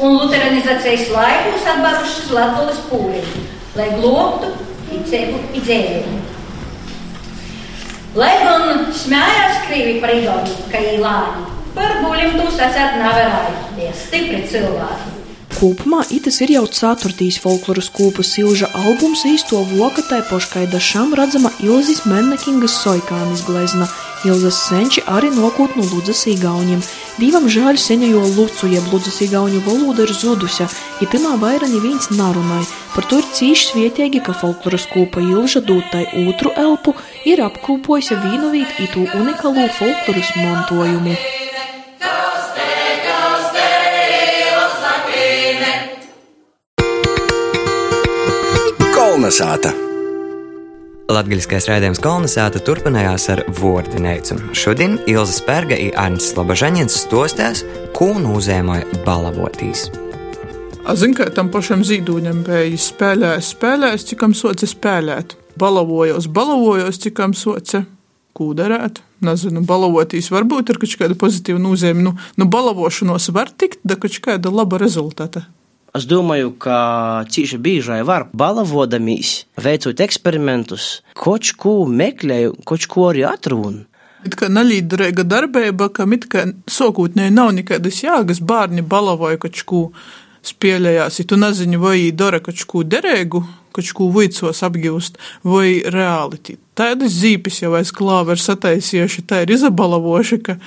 un 0.00 0.16
luteranizācijas 0.18 1.08
laikos 1.12 1.68
atbarušas 1.74 2.32
Latvijas 2.36 2.82
pūliņu, 2.90 3.44
lai 3.78 3.88
globtu 3.96 4.50
ticību 4.90 5.38
un 5.40 5.64
dzējumu. 5.64 6.18
Lai 8.20 8.32
gan 8.42 8.90
smējās 8.96 9.62
krīvi 9.68 10.00
par 10.02 10.12
Igauniju, 10.16 10.66
ka 10.72 10.82
īlāņi, 10.96 11.46
par 11.76 11.96
buļiem 12.02 12.36
tūs 12.40 12.58
atsēt 12.58 12.98
nevarēja, 12.98 13.56
tie 13.76 13.92
stipri 13.94 14.42
cilvēki. 14.50 15.16
Kopumā 15.60 16.02
itas 16.14 16.40
ir 16.40 16.54
jau 16.54 16.64
ceturtīs 16.72 17.38
folkloras 17.42 17.90
kūpu 17.92 18.24
silža 18.24 18.70
albums 18.80 19.26
īsto 19.28 19.60
vokatai 19.74 20.22
poškaida 20.28 20.80
šam 20.82 21.12
redzama 21.18 21.52
Ilzis 21.62 22.06
Mennekingas 22.08 22.80
soikānis 22.82 23.44
glezna– 23.48 23.88
Ilzas 24.20 24.58
senči 24.68 25.00
arī 25.08 25.30
nokūt 25.32 25.78
no 25.78 25.84
Ludzas 25.88 26.26
īgauņiem. 26.28 26.82
Dīvam 27.16 27.46
žēl 27.48 27.78
seņajo 27.80 28.20
lucu, 28.36 28.68
jeb 28.68 28.90
Ludzas 28.92 29.16
īgauņu 29.24 29.62
valoda 29.64 30.04
ir 30.04 30.12
zudusi, 30.12 30.66
ja 31.00 31.08
pirmā 31.08 31.38
vaira 31.40 31.68
neviens 31.70 32.10
narunai. 32.12 32.60
Par 32.92 33.08
to 33.08 33.22
ir 33.22 33.30
cīši 33.32 33.70
svietiegi, 33.70 34.20
ka 34.20 34.36
folkloras 34.36 34.84
kūpa 34.92 35.24
Ilža 35.24 35.64
dūtai 35.64 36.04
otru 36.26 36.52
elpu 36.52 36.92
ir 37.24 37.40
apkūpojusi 37.48 38.20
vīnovīt 38.20 38.80
itū 38.84 39.08
unikalu 39.16 39.68
folkloras 39.80 40.34
montojumu. 40.36 41.16
Kolnesāta! 49.00 49.89
Latgaļiskais 51.10 51.66
raidījums 51.66 51.98
kolonizēta 52.04 52.60
turpinājās 52.62 53.24
ar 53.32 53.40
Vordineicu. 53.58 54.36
Šodien 54.54 54.94
Ilza 55.10 55.34
Spērga 55.40 55.74
un 55.82 55.96
Arnsts 55.98 56.30
Slobožaņins 56.36 56.98
stostās, 57.02 57.64
ko 57.96 58.12
nūzēmoja 58.14 59.02
balavotīs. 59.02 59.88
Zinu, 60.94 61.16
ka 61.18 61.26
tam 61.34 61.50
pašam 61.50 61.82
zīdūņam 61.86 62.44
bija 62.46 62.78
spēlējis, 62.78 63.50
spēlējis, 63.56 64.06
cikam 64.12 64.36
soca 64.38 64.70
spēlēt. 64.70 65.34
Balavojos, 65.58 66.30
balavojos, 66.30 67.02
cikam 67.02 67.34
soca 67.34 67.82
kūderēt. 68.38 69.02
Nezinu, 69.26 69.64
balavotīs 69.66 70.30
varbūt 70.30 70.70
ir 70.70 70.78
kaut 70.80 70.98
kāda 71.02 71.18
pozitīva 71.18 71.58
nozīme. 71.60 72.06
Nu, 72.06 72.14
nu 72.38 72.46
balavošanos 72.54 73.32
var 73.34 73.50
tikt, 73.50 73.82
da 73.82 73.98
kaut 73.98 74.22
kāda 74.22 74.54
laba 74.54 74.78
rezultāta. 74.78 75.48
Es 75.96 76.06
domāju, 76.06 76.52
ka 76.62 76.78
cīši 77.26 77.58
biežai 77.58 78.00
var 78.06 78.28
balavodamies, 78.30 79.32
veicot 79.58 80.02
eksperimentus, 80.04 81.00
kaut 81.18 81.50
ko 81.58 81.80
meklēju, 81.90 82.60
kaut 82.68 82.86
ko 82.90 83.08
arī 83.10 83.24
atrunu. 83.26 83.86
It 84.22 84.36
kā 84.36 84.50
nelīderīga 84.52 85.24
darbība, 85.24 85.88
kam 85.96 86.12
it 86.14 86.28
kā 86.30 86.44
sākotnēji 86.70 87.32
nav 87.34 87.54
nekādas 87.56 88.02
jēgas, 88.04 88.42
bērni 88.44 88.84
balavoja 88.86 89.40
kaut 89.40 89.62
ko 89.66 89.80
spēlējās, 90.46 91.18
ja 91.22 91.26
tu 91.26 91.40
nezini, 91.40 91.80
vai 91.80 92.12
dara 92.14 92.38
kaut 92.44 92.62
ko 92.68 92.84
derīgu, 92.84 93.42
kaut 93.74 93.90
ko 93.96 94.10
vicos 94.14 94.62
apgūst, 94.66 95.18
vai 95.42 95.80
reāli. 95.82 96.58
Tādas 96.78 97.18
zīpes 97.18 97.62
jau 97.64 97.74
aiz 97.80 97.90
klāva 97.96 98.36
ir 98.36 98.44
sataisījuši, 98.44 99.26
tā 99.26 99.42
ir 99.42 99.56
izabalavoša, 99.56 100.40
ka 100.44 100.60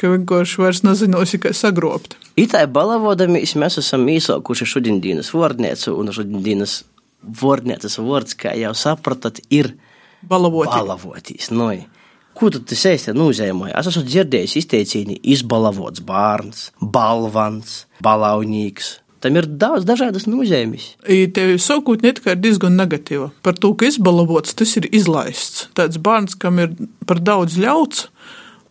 ka 0.00 0.08
vienkārši 0.14 0.62
vairs 0.62 0.82
nezinosi, 0.86 1.40
kā 1.42 1.52
sagrobt. 1.56 2.16
Itai 2.40 2.64
balavodamies 2.70 3.54
mēs 3.60 3.78
esam 3.82 4.06
īsākuši 4.08 4.68
šodienas 4.72 5.32
vārdniecu, 5.34 5.94
un 6.00 6.12
šodienas 6.14 6.80
vārdnieces 7.42 7.98
vārds, 8.00 8.36
kā 8.38 8.54
jau 8.56 8.72
sapratat, 8.76 9.42
ir 9.52 9.74
Balavoti. 10.28 10.72
balavotīs. 10.76 11.50
Noi. 11.52 11.82
Ko 12.36 12.48
tad 12.52 12.64
tas 12.70 12.86
īsti 12.86 13.12
nozīmē? 13.16 13.72
Es 13.76 13.90
esmu 13.90 14.04
dzirdējis 14.06 14.56
izteicienu 14.62 15.18
izbalavots 15.34 16.00
bērns, 16.06 16.70
balvans, 16.80 17.82
balaunīgs. 18.04 18.94
Tam 19.20 19.36
ir 19.36 19.44
daudz 19.60 19.84
dažādas 19.84 20.24
nozīmes. 20.30 20.94
Tev 21.36 21.50
sākotnēji 21.60 22.22
ir 22.32 22.38
diezgan 22.40 22.78
negatīva. 22.78 23.28
Par 23.44 23.58
to, 23.60 23.74
ka 23.76 23.90
izbalavots, 23.90 24.54
tas 24.56 24.72
ir 24.80 24.88
izlaists. 24.96 25.66
Tāds 25.76 26.00
bērns, 26.00 26.38
kam 26.40 26.62
ir 26.62 26.72
par 27.04 27.20
daudz 27.20 27.58
ļauts, 27.60 28.06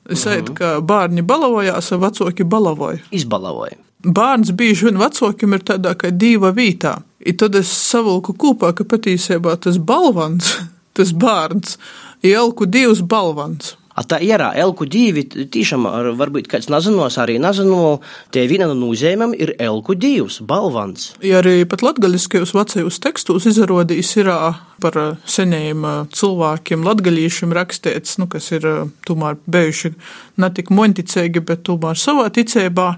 Es 0.10 0.26
teiktu, 0.26 0.56
ka 0.58 0.72
bērni 0.86 1.24
balavojās, 1.26 1.92
vai 1.94 2.00
vecāki 2.08 2.48
balavoja. 2.48 3.04
Izbalavoja. 3.16 3.78
Bērns 4.00 4.54
bieži 4.56 4.88
vien 4.88 5.00
vecākiem 5.02 5.58
ir 5.58 5.66
tādā 5.68 5.94
kā 6.00 6.12
diva 6.16 6.54
vītā. 6.56 6.96
I 7.20 7.34
tad 7.36 7.58
es 7.60 7.72
savilku 7.72 8.34
kopā, 8.40 8.72
ka 8.76 8.88
patiesībā 8.88 9.58
tas 9.60 9.78
balvans, 9.78 10.54
tas 10.98 11.12
bērns, 11.12 11.78
ielku 12.26 12.68
divus 12.70 13.04
balvans. 13.04 13.76
Tā 14.08 14.20
ir 14.24 14.40
elku 14.40 14.86
divi, 14.88 15.26
tiešām 15.28 15.84
varbūt 16.20 16.48
kāds 16.52 16.70
nezinos, 16.72 17.18
arī 17.20 17.36
nezinu, 17.42 17.98
tie 18.32 18.46
viena 18.48 18.70
no 18.70 18.78
nozīmēm 18.78 19.34
ir 19.36 19.52
elku 19.60 19.96
divs, 20.00 20.40
balvans. 20.46 21.10
Ja 21.26 21.42
arī 21.42 21.66
pat 21.68 21.84
latgaļiskajos 21.84 22.54
vecajos 22.56 23.02
tekstos 23.04 23.50
izrādījis 23.50 24.14
ir 24.22 24.32
par 24.80 25.00
seniem 25.28 25.84
cilvēkiem, 26.16 26.88
latgaļīšiem 26.88 27.56
rakstīts, 27.58 28.16
nu, 28.22 28.30
kas 28.32 28.48
ir 28.56 28.70
tomēr 29.10 29.40
bijuši 29.52 29.94
ne 30.40 30.52
tik 30.56 30.72
monticīgi, 30.72 31.44
bet 31.44 31.68
tomēr 31.68 32.00
savā 32.00 32.30
ticībā. 32.32 32.94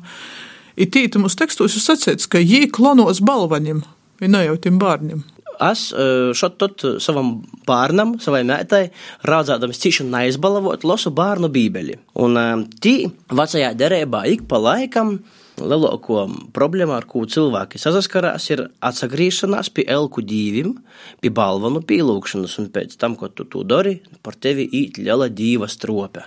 Ir 0.78 0.94
tītumus 0.94 1.36
tekstos 1.40 1.80
ir 1.80 1.88
sacīts, 1.88 2.30
ka 2.30 2.40
jī 2.40 2.68
klonos 2.74 3.24
balvaņiem, 3.26 3.82
ir 4.22 4.36
nejautim 4.38 4.78
bārņiem 4.82 5.26
es 5.70 5.90
šot 6.38 6.58
tot 6.62 6.86
savam 7.04 7.36
bērnam, 7.68 8.16
savai 8.24 8.42
meitai, 8.48 8.88
rādzādams 9.28 9.82
cīši 9.84 10.08
neizbalavot, 10.10 10.86
lasu 10.88 11.14
bērnu 11.16 11.52
bībeli. 11.54 12.00
Un 12.24 12.66
tī 12.82 12.96
vecajā 13.32 13.76
derībā 13.78 14.26
ik 14.32 14.48
pa 14.50 14.60
laikam 14.62 15.20
lielāko 15.62 16.26
problēmu, 16.56 16.96
ar 16.96 17.06
ko 17.10 17.24
cilvēki 17.30 17.80
saskarās, 17.82 18.48
ir 18.54 18.66
atsagriešanās 18.82 19.72
pie 19.76 19.86
elku 19.92 20.24
dīvim, 20.26 20.76
pie 21.22 21.32
balvanu 21.34 21.84
pielūgšanas, 21.86 22.58
un 22.62 22.70
pēc 22.74 22.98
tam, 23.02 23.18
ko 23.20 23.30
tu 23.30 23.46
to 23.46 23.64
dari, 23.68 24.00
par 24.24 24.38
tevi 24.42 24.68
īt 24.82 25.02
liela 25.02 25.30
dīva 25.30 25.70
strope. 25.72 26.26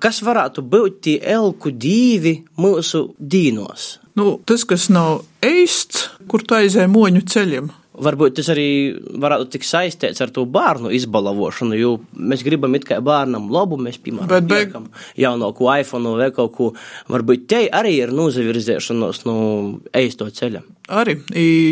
Kas 0.00 0.24
varētu 0.26 0.64
būt 0.66 0.96
tie 1.06 1.18
elku 1.36 1.70
divi 1.70 2.40
mūsu 2.58 3.12
dīnos? 3.18 4.00
Nu, 4.18 4.40
tas, 4.46 4.64
kas 4.66 4.88
nav 4.90 5.22
eists, 5.44 6.08
kur 6.30 6.42
tā 6.46 6.64
aizēja 6.64 6.90
moņu 6.90 7.22
ceļiem, 7.30 7.70
Varbūt 7.94 8.38
tas 8.40 8.48
arī 8.50 8.66
varētu 9.22 9.52
tikt 9.54 9.68
saistīts 9.68 10.22
ar 10.24 10.32
to 10.34 10.42
bērnu 10.50 10.90
izbalavošanu, 10.96 11.76
jo 11.78 11.92
mēs 12.18 12.42
gribam 12.42 12.74
it 12.74 12.86
kā 12.88 12.98
bērnam 13.04 13.46
labu, 13.54 13.78
mēs, 13.78 14.00
piemēram, 14.02 14.30
bet, 14.32 14.48
bet... 14.50 14.98
jaunāko 15.20 15.68
iPhone 15.78 16.16
vai 16.18 16.30
kaut 16.34 16.54
ko. 16.56 16.70
Varbūt 17.12 17.46
te 17.50 17.60
arī 17.70 17.94
ir 18.02 18.14
nozavirzēšanos 18.14 19.22
no 19.28 19.36
eisto 19.94 20.26
ceļa. 20.26 20.64
Arī, 20.92 21.16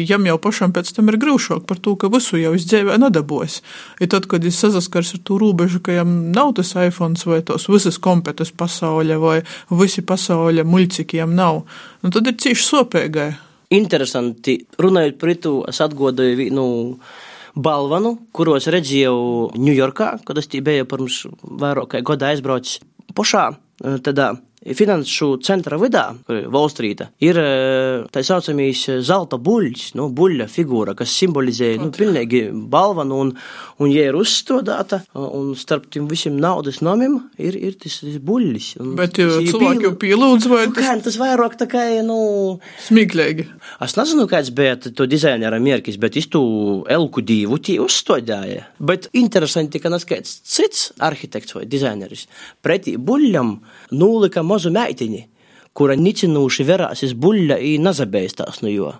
jam 0.08 0.24
jau 0.24 0.38
pašam 0.40 0.72
pēc 0.72 0.94
tam 0.96 1.10
ir 1.10 1.18
grūšāk 1.20 1.66
par 1.68 1.82
to, 1.82 1.98
ka 2.00 2.08
visu 2.12 2.38
jau 2.40 2.54
izdzēvē 2.56 2.96
nedabos. 3.02 3.58
Ja 4.00 4.08
tad, 4.14 4.30
kad 4.30 4.46
es 4.48 4.62
sazaskars 4.62 5.16
ar 5.18 5.24
to 5.26 5.36
robežu, 5.42 5.82
ka 5.84 5.98
jam 5.98 6.30
nav 6.32 6.54
tas 6.56 6.72
iPhone 6.78 7.18
vai 7.28 7.42
tos 7.44 7.66
visas 7.68 7.98
kompetas 8.00 8.54
pasauļa 8.56 9.18
vai 9.20 9.38
visi 9.74 10.06
pasauļa 10.06 10.64
muļcikiem 10.64 11.34
nav, 11.34 11.64
nu 12.00 12.14
tad 12.14 12.30
ir 12.30 12.38
cīši 12.40 12.70
sopēgai 12.70 13.32
interesanti. 13.72 14.58
Runājot 14.80 15.18
par 15.20 15.34
to, 15.42 15.54
es 15.70 15.80
atgodoju 15.84 16.38
vienu 16.38 16.66
balvanu, 17.54 18.14
kuros 18.32 18.68
redzēju 18.72 19.52
Ņujorkā, 19.60 20.08
kad 20.26 20.40
es 20.40 20.48
biju 20.52 20.88
pirms 20.88 21.22
vairāk 21.42 21.94
kā 21.94 22.02
gada 22.06 22.32
aizbraucis. 22.32 22.80
Pošā 23.12 23.50
tādā 23.82 24.32
finanšu 24.62 25.36
centra 25.42 25.76
vidā, 25.80 26.04
Volstrīta, 26.52 27.08
ir 27.22 27.38
tā 28.14 28.22
saucamīs 28.24 28.84
zelta 29.02 29.38
buļļs, 29.42 29.86
nu, 29.98 30.08
buļļa 30.14 30.46
figūra, 30.50 30.94
kas 30.98 31.14
simbolizē, 31.18 31.72
nu, 31.80 31.90
pilnīgi 31.94 32.44
balvanu, 32.70 33.18
un, 33.24 33.32
un 33.82 33.90
ja 33.90 34.06
ir 34.10 34.18
uzstādāta, 34.18 35.02
un 35.18 35.52
starp 35.58 35.88
tiem 35.92 36.06
visiem 36.10 36.38
naudas 36.40 36.78
nomiem 36.84 37.18
ir, 37.42 37.58
ir 37.58 37.76
tas, 37.80 37.98
tas 38.04 38.20
buļļis. 38.22 38.68
Bet 39.00 39.18
cilvēki 39.18 39.88
jau 39.88 39.94
pielūdz 40.04 40.48
vai 40.52 40.62
nu, 40.68 40.76
kā, 40.78 40.94
tas 41.02 41.18
vairāk 41.20 41.58
tā 41.58 41.68
kā, 41.72 41.88
nu... 42.06 42.20
Smieklīgi. 42.86 43.48
Es 43.82 43.98
nezinu, 43.98 44.28
kāds 44.30 44.52
bija 44.54 44.78
to 44.78 45.08
dizainera 45.10 45.58
mērķis, 45.62 45.98
bet 46.02 46.20
es 46.22 46.30
tu 46.30 46.42
elku 46.90 47.24
divu 47.26 47.58
tī 47.58 47.80
uzstādāja. 47.82 48.68
Bet 48.78 49.10
interesanti, 49.18 49.82
ka 49.82 49.90
nas 49.90 50.06
kāds 50.06 50.38
cits 50.46 50.92
arhitekts 51.02 51.58
vai 51.58 51.66
dizaineris 51.66 52.28
pretī 52.62 52.94
buļļam 53.00 53.56
nulika 53.90 54.42
mazu 54.42 54.70
meitiņu 54.70 55.22
kura 55.76 55.96
nicinūši 55.96 56.66
verāsis 56.68 57.14
buļļa 57.16 57.56
i 57.64 57.72
nazabēstās 57.80 58.60
no 58.64 58.70
jo. 58.72 58.90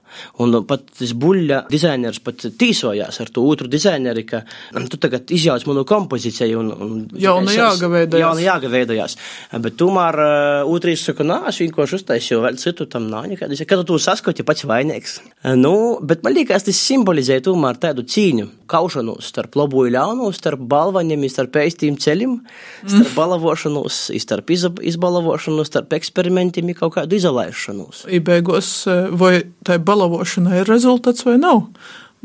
Un 0.40 0.56
pat 0.68 0.86
tas 0.98 1.12
buļļa 1.12 1.66
dizainers 1.72 2.20
pat 2.24 2.46
tīsojās 2.58 3.20
ar 3.20 3.32
to 3.34 3.44
otru 3.48 3.68
dizaineri, 3.72 4.24
ka 4.28 4.42
tu 4.88 5.00
tagad 5.00 5.30
izjauc 5.34 5.66
manu 5.68 5.84
kompozīciju 5.88 6.62
un, 6.62 6.70
un 6.72 7.02
jauna 7.20 7.52
jāgaveidojās. 7.52 8.24
Jauna 8.24 8.46
jāgaveidojās. 8.46 9.16
Bet 9.64 9.76
tomēr 9.80 10.20
uh, 10.24 10.72
otrīs 10.72 11.04
saka, 11.08 11.26
nā, 11.28 11.42
es 11.52 11.60
vienkārši 11.60 11.98
uztaisīju 12.00 12.40
vēl 12.46 12.58
citu 12.62 12.88
tam 12.88 13.10
nav 13.12 13.28
nekādas. 13.30 13.60
Kad 13.68 13.84
tu 13.88 14.00
saskoti 14.00 14.46
pats 14.46 14.64
vainīgs. 14.68 15.18
Nu, 15.58 15.74
bet 16.00 16.24
man 16.24 16.36
liekas, 16.36 16.64
tas 16.66 16.80
simbolizē 16.80 17.40
tomēr 17.44 17.76
tādu 17.82 18.06
cīņu, 18.08 18.48
kaušanos 18.72 19.28
starp 19.28 19.56
labu 19.60 19.84
un 19.84 19.92
ļaunu, 19.92 20.30
starp 20.36 20.62
balvaņiem, 20.72 21.28
starp 21.28 21.60
ēstīm 21.60 21.98
ceļiem, 22.00 22.38
starp 22.86 23.10
mm. 23.10 23.16
balavošanos, 23.18 24.02
starp 24.22 24.52
izbalavošanos, 24.54 25.68
starp 25.68 25.96
eksperimentiem 25.98 26.61
nozīmē 26.62 26.78
kaut 26.78 26.96
kādu 26.96 27.16
izolēšanos. 27.16 28.06
Beigās, 28.22 28.86
e, 28.86 29.10
vai 29.10 29.44
tai 29.64 29.78
balavošanai 29.78 30.62
ir 30.62 30.66
rezultāts 30.66 31.24
vai 31.26 31.38
nav? 31.38 31.68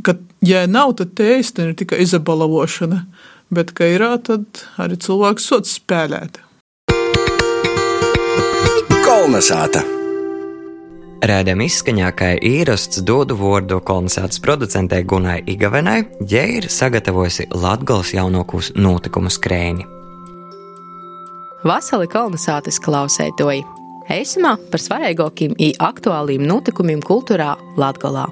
Kad, 0.04 0.22
ja 0.42 0.68
nav, 0.68 0.96
tad 0.98 1.16
te 1.16 1.40
īstenībā 1.40 1.72
ir 1.72 1.76
tikai 1.76 2.02
izabalavošana, 2.04 3.06
bet, 3.50 3.74
ka 3.74 3.86
ir, 3.86 4.04
tad 4.24 4.46
arī 4.78 4.98
cilvēks 4.98 5.48
sots 5.48 5.78
spēlēt. 5.80 6.42
Kolnesāta! 9.08 9.84
Rādījuma 11.18 11.66
izskaņā, 11.66 12.12
kā 12.14 12.36
īrasts 12.46 13.02
dodu 13.02 13.34
vārdu 13.40 13.80
kolonizācijas 13.82 14.44
producentei 14.44 15.02
Gunai 15.04 15.40
Igavenai, 15.50 16.04
ja 16.30 16.44
ir 16.46 16.70
sagatavojusi 16.70 17.48
Latgales 17.58 18.14
jaunākos 18.14 18.76
notikumu 18.78 19.32
skrēni. 19.34 19.88
Vasali 21.66 22.06
kolonizācijas 22.06 22.78
klausētoji! 22.86 23.77
Eisumā 24.08 24.54
par 24.72 24.80
svarīgākiem 24.80 25.58
un 25.60 25.80
aktuāliem 25.84 26.46
notikumiem 26.48 27.02
kultūrā 27.04 27.56
Latvijā. 27.76 28.28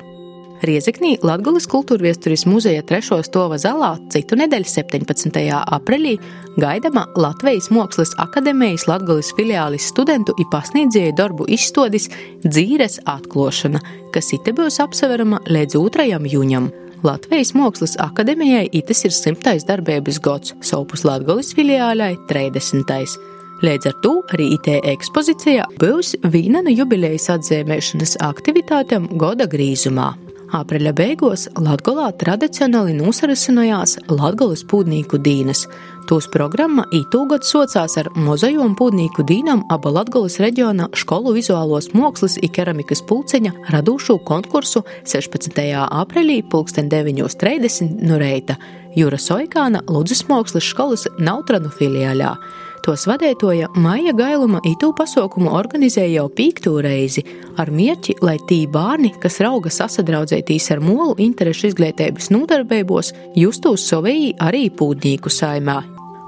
Riezeknī 0.66 1.18
Latvijas 1.20 1.68
kultūrviesturis 1.68 2.46
muzeja 2.48 2.84
trešo 2.88 3.18
stova 3.28 3.58
zalā 3.60 3.92
citu 4.14 4.38
nedēļu 4.40 4.70
17. 4.72 5.42
aprīlī 5.76 6.16
gaidama 6.64 7.04
Latvijas 7.20 7.68
Mākslas 7.76 8.16
akadēmijas 8.24 8.88
Latvijas 8.88 9.34
filiālis 9.36 9.90
studentu 9.92 10.34
un 10.40 10.50
pasniedzēju 10.54 11.18
darbu 11.20 11.50
izstādis 11.52 12.08
dzīves 12.48 13.02
atklošana, 13.12 13.84
kas 14.16 14.32
ite 14.40 14.56
būs 14.56 14.80
apseverama 14.80 15.44
līdz 15.52 15.76
2. 15.76 16.08
jūņam. 16.38 16.72
Latvijas 17.06 17.52
Mākslas 17.54 18.00
akadēmijai 18.02 18.70
itis 18.80 19.04
ir 19.06 19.14
simtais 19.14 19.68
darbības 19.68 20.24
gads, 20.24 20.56
savukārt 20.64 21.04
Latvijas 21.12 21.52
filiālai 21.54 22.16
30. 22.32 23.35
Līdz 23.64 23.88
ar 23.88 23.94
to 24.04 24.12
arī 24.36 24.50
IT 24.58 24.68
ekspozīcijā 24.92 25.70
būs 25.80 26.18
viena 26.28 26.60
no 26.66 26.74
jubilejas 26.76 27.30
atzīmēšanas 27.38 28.18
aktivitātēm 28.26 29.08
gada 29.22 29.48
grīzumā. 29.48 30.10
Aprīļa 30.56 30.92
beigās 30.96 31.46
Latvijā 31.58 32.10
tradicionāli 32.20 32.94
nosarisinājās 33.00 33.96
Latvijas 34.12 34.66
pūdnīku 34.70 35.20
dīnas. 35.24 35.64
Tūs 36.06 36.28
programma 36.34 36.84
ītūgad 36.94 37.48
socās 37.48 37.96
ar 37.98 38.12
mozajom 38.20 38.76
pūdnīku 38.78 39.24
dīnam 39.26 39.64
aba 39.74 39.94
Latvijas 40.02 40.38
reģiona 40.44 40.90
skolu 40.94 41.34
vizuālos 41.40 41.90
mākslas 41.96 42.36
un 42.44 42.54
keramikas 42.60 43.02
pulceņa 43.08 43.56
radušu 43.74 44.20
konkursu 44.28 44.84
16. 45.08 45.64
aprīlī 46.04 46.42
1930 46.52 48.04
no 48.04 48.20
reita 48.22 48.60
Jūra 49.00 49.18
Soikāna 49.20 49.82
Ludzes 49.88 50.28
mākslas 50.30 50.68
skolas 50.76 51.08
Nautranu 51.18 51.72
filiāļā. 51.74 52.36
Tos 52.84 53.06
vadētoja 53.08 53.72
Maija 53.80 54.14
Gailuma 54.18 54.60
itū 54.68 54.92
pasaukumu 54.98 55.54
organizēja 55.56 56.20
jau 56.20 56.28
pīktū 56.38 56.76
reizi 56.84 57.24
ar 57.62 57.72
mierķi, 57.72 58.18
lai 58.26 58.36
tī 58.50 58.66
bērni, 58.72 59.14
kas 59.22 59.40
rauga 59.44 59.72
sasadraudzētīs 59.74 60.70
ar 60.76 60.84
molu 60.84 61.16
interešu 61.26 61.72
izglītības 61.72 62.32
nodarbībos, 62.36 63.14
justos 63.40 63.88
savējī 63.90 64.36
arī 64.44 64.68
pūdnīku 64.70 65.32
saimā. 65.32 65.82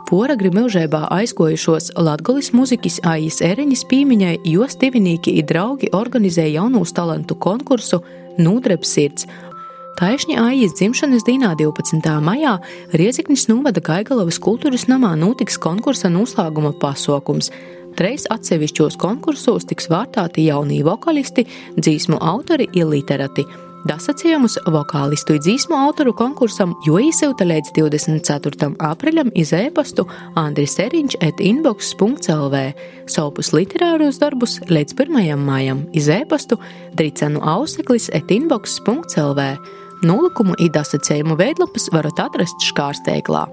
Poragri 0.08 0.48
milžībā 0.56 1.02
aizgojušos 1.12 1.90
Latgolis 2.00 2.54
muzikas 2.56 3.02
Aijas 3.04 3.42
Ereņas 3.44 3.84
pīmiņai, 3.90 4.38
jo 4.48 4.64
stivinīki 4.72 5.34
i 5.36 5.44
draugi 5.44 5.90
organizēja 5.92 6.62
jaunūs 6.62 6.96
talantu 6.96 7.36
konkursu 7.36 8.00
Nūdrebs 8.38 8.94
sirds, 8.94 9.28
Taišņa 9.98 10.44
Aijas 10.46 10.76
dzimšanas 10.78 11.24
dienā 11.26 11.56
12. 11.58 12.06
maijā 12.22 12.52
Rieziknis 12.94 13.48
novada 13.50 13.82
Gaigalavas 13.82 14.38
kultūras 14.38 14.84
namā 14.86 15.16
notiks 15.18 15.56
konkursa 15.58 16.12
noslēguma 16.14 16.76
pasaukums. 16.78 17.50
Treis 17.98 18.28
atsevišķos 18.30 18.94
konkursos 19.02 19.66
tiks 19.66 19.90
vārtāti 19.90 20.44
jaunie 20.52 20.84
vokalisti, 20.86 21.48
dzīsmu 21.80 22.20
autori 22.22 22.68
un 22.78 22.92
literati. 22.92 23.48
Dasacījumus 23.90 24.60
vokālistu 24.70 25.34
un 25.34 25.42
dzīsmu 25.42 25.80
autoru 25.80 26.14
konkursam 26.14 26.76
jo 26.86 27.00
īsilta 27.02 27.48
līdz 27.50 27.74
24. 27.80 28.70
aprīļam 28.78 29.34
iz 29.34 29.56
e-pastu 29.58 30.06
Andris 30.38 30.78
Eriņš 30.84 31.18
et 31.26 31.42
inbox.lv, 31.42 32.62
savus 33.10 33.50
literārus 33.58 34.22
darbus 34.22 34.60
līdz 34.70 34.94
1. 35.08 35.42
mājam 35.42 35.88
iz 35.98 36.14
e-pastu 36.14 36.62
Dricanu 36.94 37.42
Auseklis 37.58 38.12
et 38.14 38.30
inbox.lv. 38.38 39.50
Nolikumu 40.06 40.54
un 40.60 40.82
asociējumu 40.82 41.38
veidlapas 41.40 41.90
varat 41.94 42.20
atrast 42.22 42.62
škārsteiklā. 42.70 43.48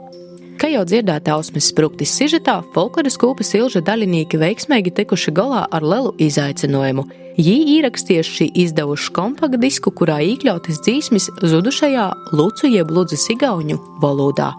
Kā 0.60 0.68
jau 0.70 0.84
dzirdēta 0.86 1.34
Ausmas 1.34 1.66
spruktis 1.72 2.12
sižetā, 2.14 2.60
folkloras 2.74 3.16
kūpas 3.18 3.50
ilža 3.58 3.82
daļinieki 3.84 4.38
veiksmīgi 4.38 4.92
tikuši 4.94 5.34
galā 5.34 5.64
ar 5.66 5.82
lielu 5.82 6.12
izaicinājumu. 6.22 7.08
Jī 7.34 7.56
ierakstījuši 7.74 8.52
izdevuši 8.62 9.10
kompaktu 9.16 9.58
disku, 9.58 9.90
kurā 9.90 10.20
iekļautas 10.22 10.78
dzīsmis 10.86 11.26
zudušajā 11.42 12.06
Lūcu 12.38 12.70
jeb 12.70 12.94
Lūdzes 12.94 13.26
igauņu 13.34 13.80
valodā. 14.04 14.52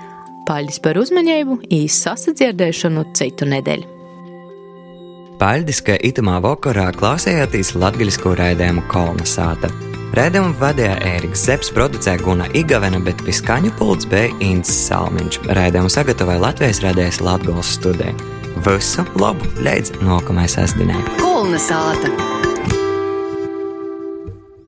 Paldies 0.45 0.81
par 0.83 0.99
uzmanību, 0.99 1.61
īsu 1.71 2.09
sasadzirdēšanu 2.09 3.07
citu 3.15 3.47
nedēļu. 3.49 3.91
Paldies, 5.39 5.81
ka 5.83 5.95
itamā 5.95 6.37
vakarā 6.43 6.91
klausījāties 6.95 7.73
latgaļisko 7.79 8.35
raidījumu 8.39 8.85
Kolnesāta. 8.91 9.71
Rēdījumu 10.13 10.53
vadīja 10.59 10.95
Ēriks 11.15 11.45
Zepes, 11.47 11.71
producēja 11.75 12.21
Guna 12.21 12.47
Igavena, 12.55 13.01
bet 13.03 13.23
pie 13.25 13.33
skaņu 13.35 13.73
pults 13.79 14.07
bija 14.11 14.29
Inns 14.43 14.71
Salmiņš. 14.85 15.41
Rēdījumu 15.57 15.91
sagatavoja 15.91 16.43
Latvijas 16.45 16.83
radijas 16.85 17.21
Latgals 17.25 17.73
studija. 17.79 18.13
Visu 18.65 19.03
labu, 19.19 19.49
līdz 19.65 19.99
nākamajai 20.05 20.53
sestdienai! 20.59 21.01
Kolnesāta! 21.19 22.13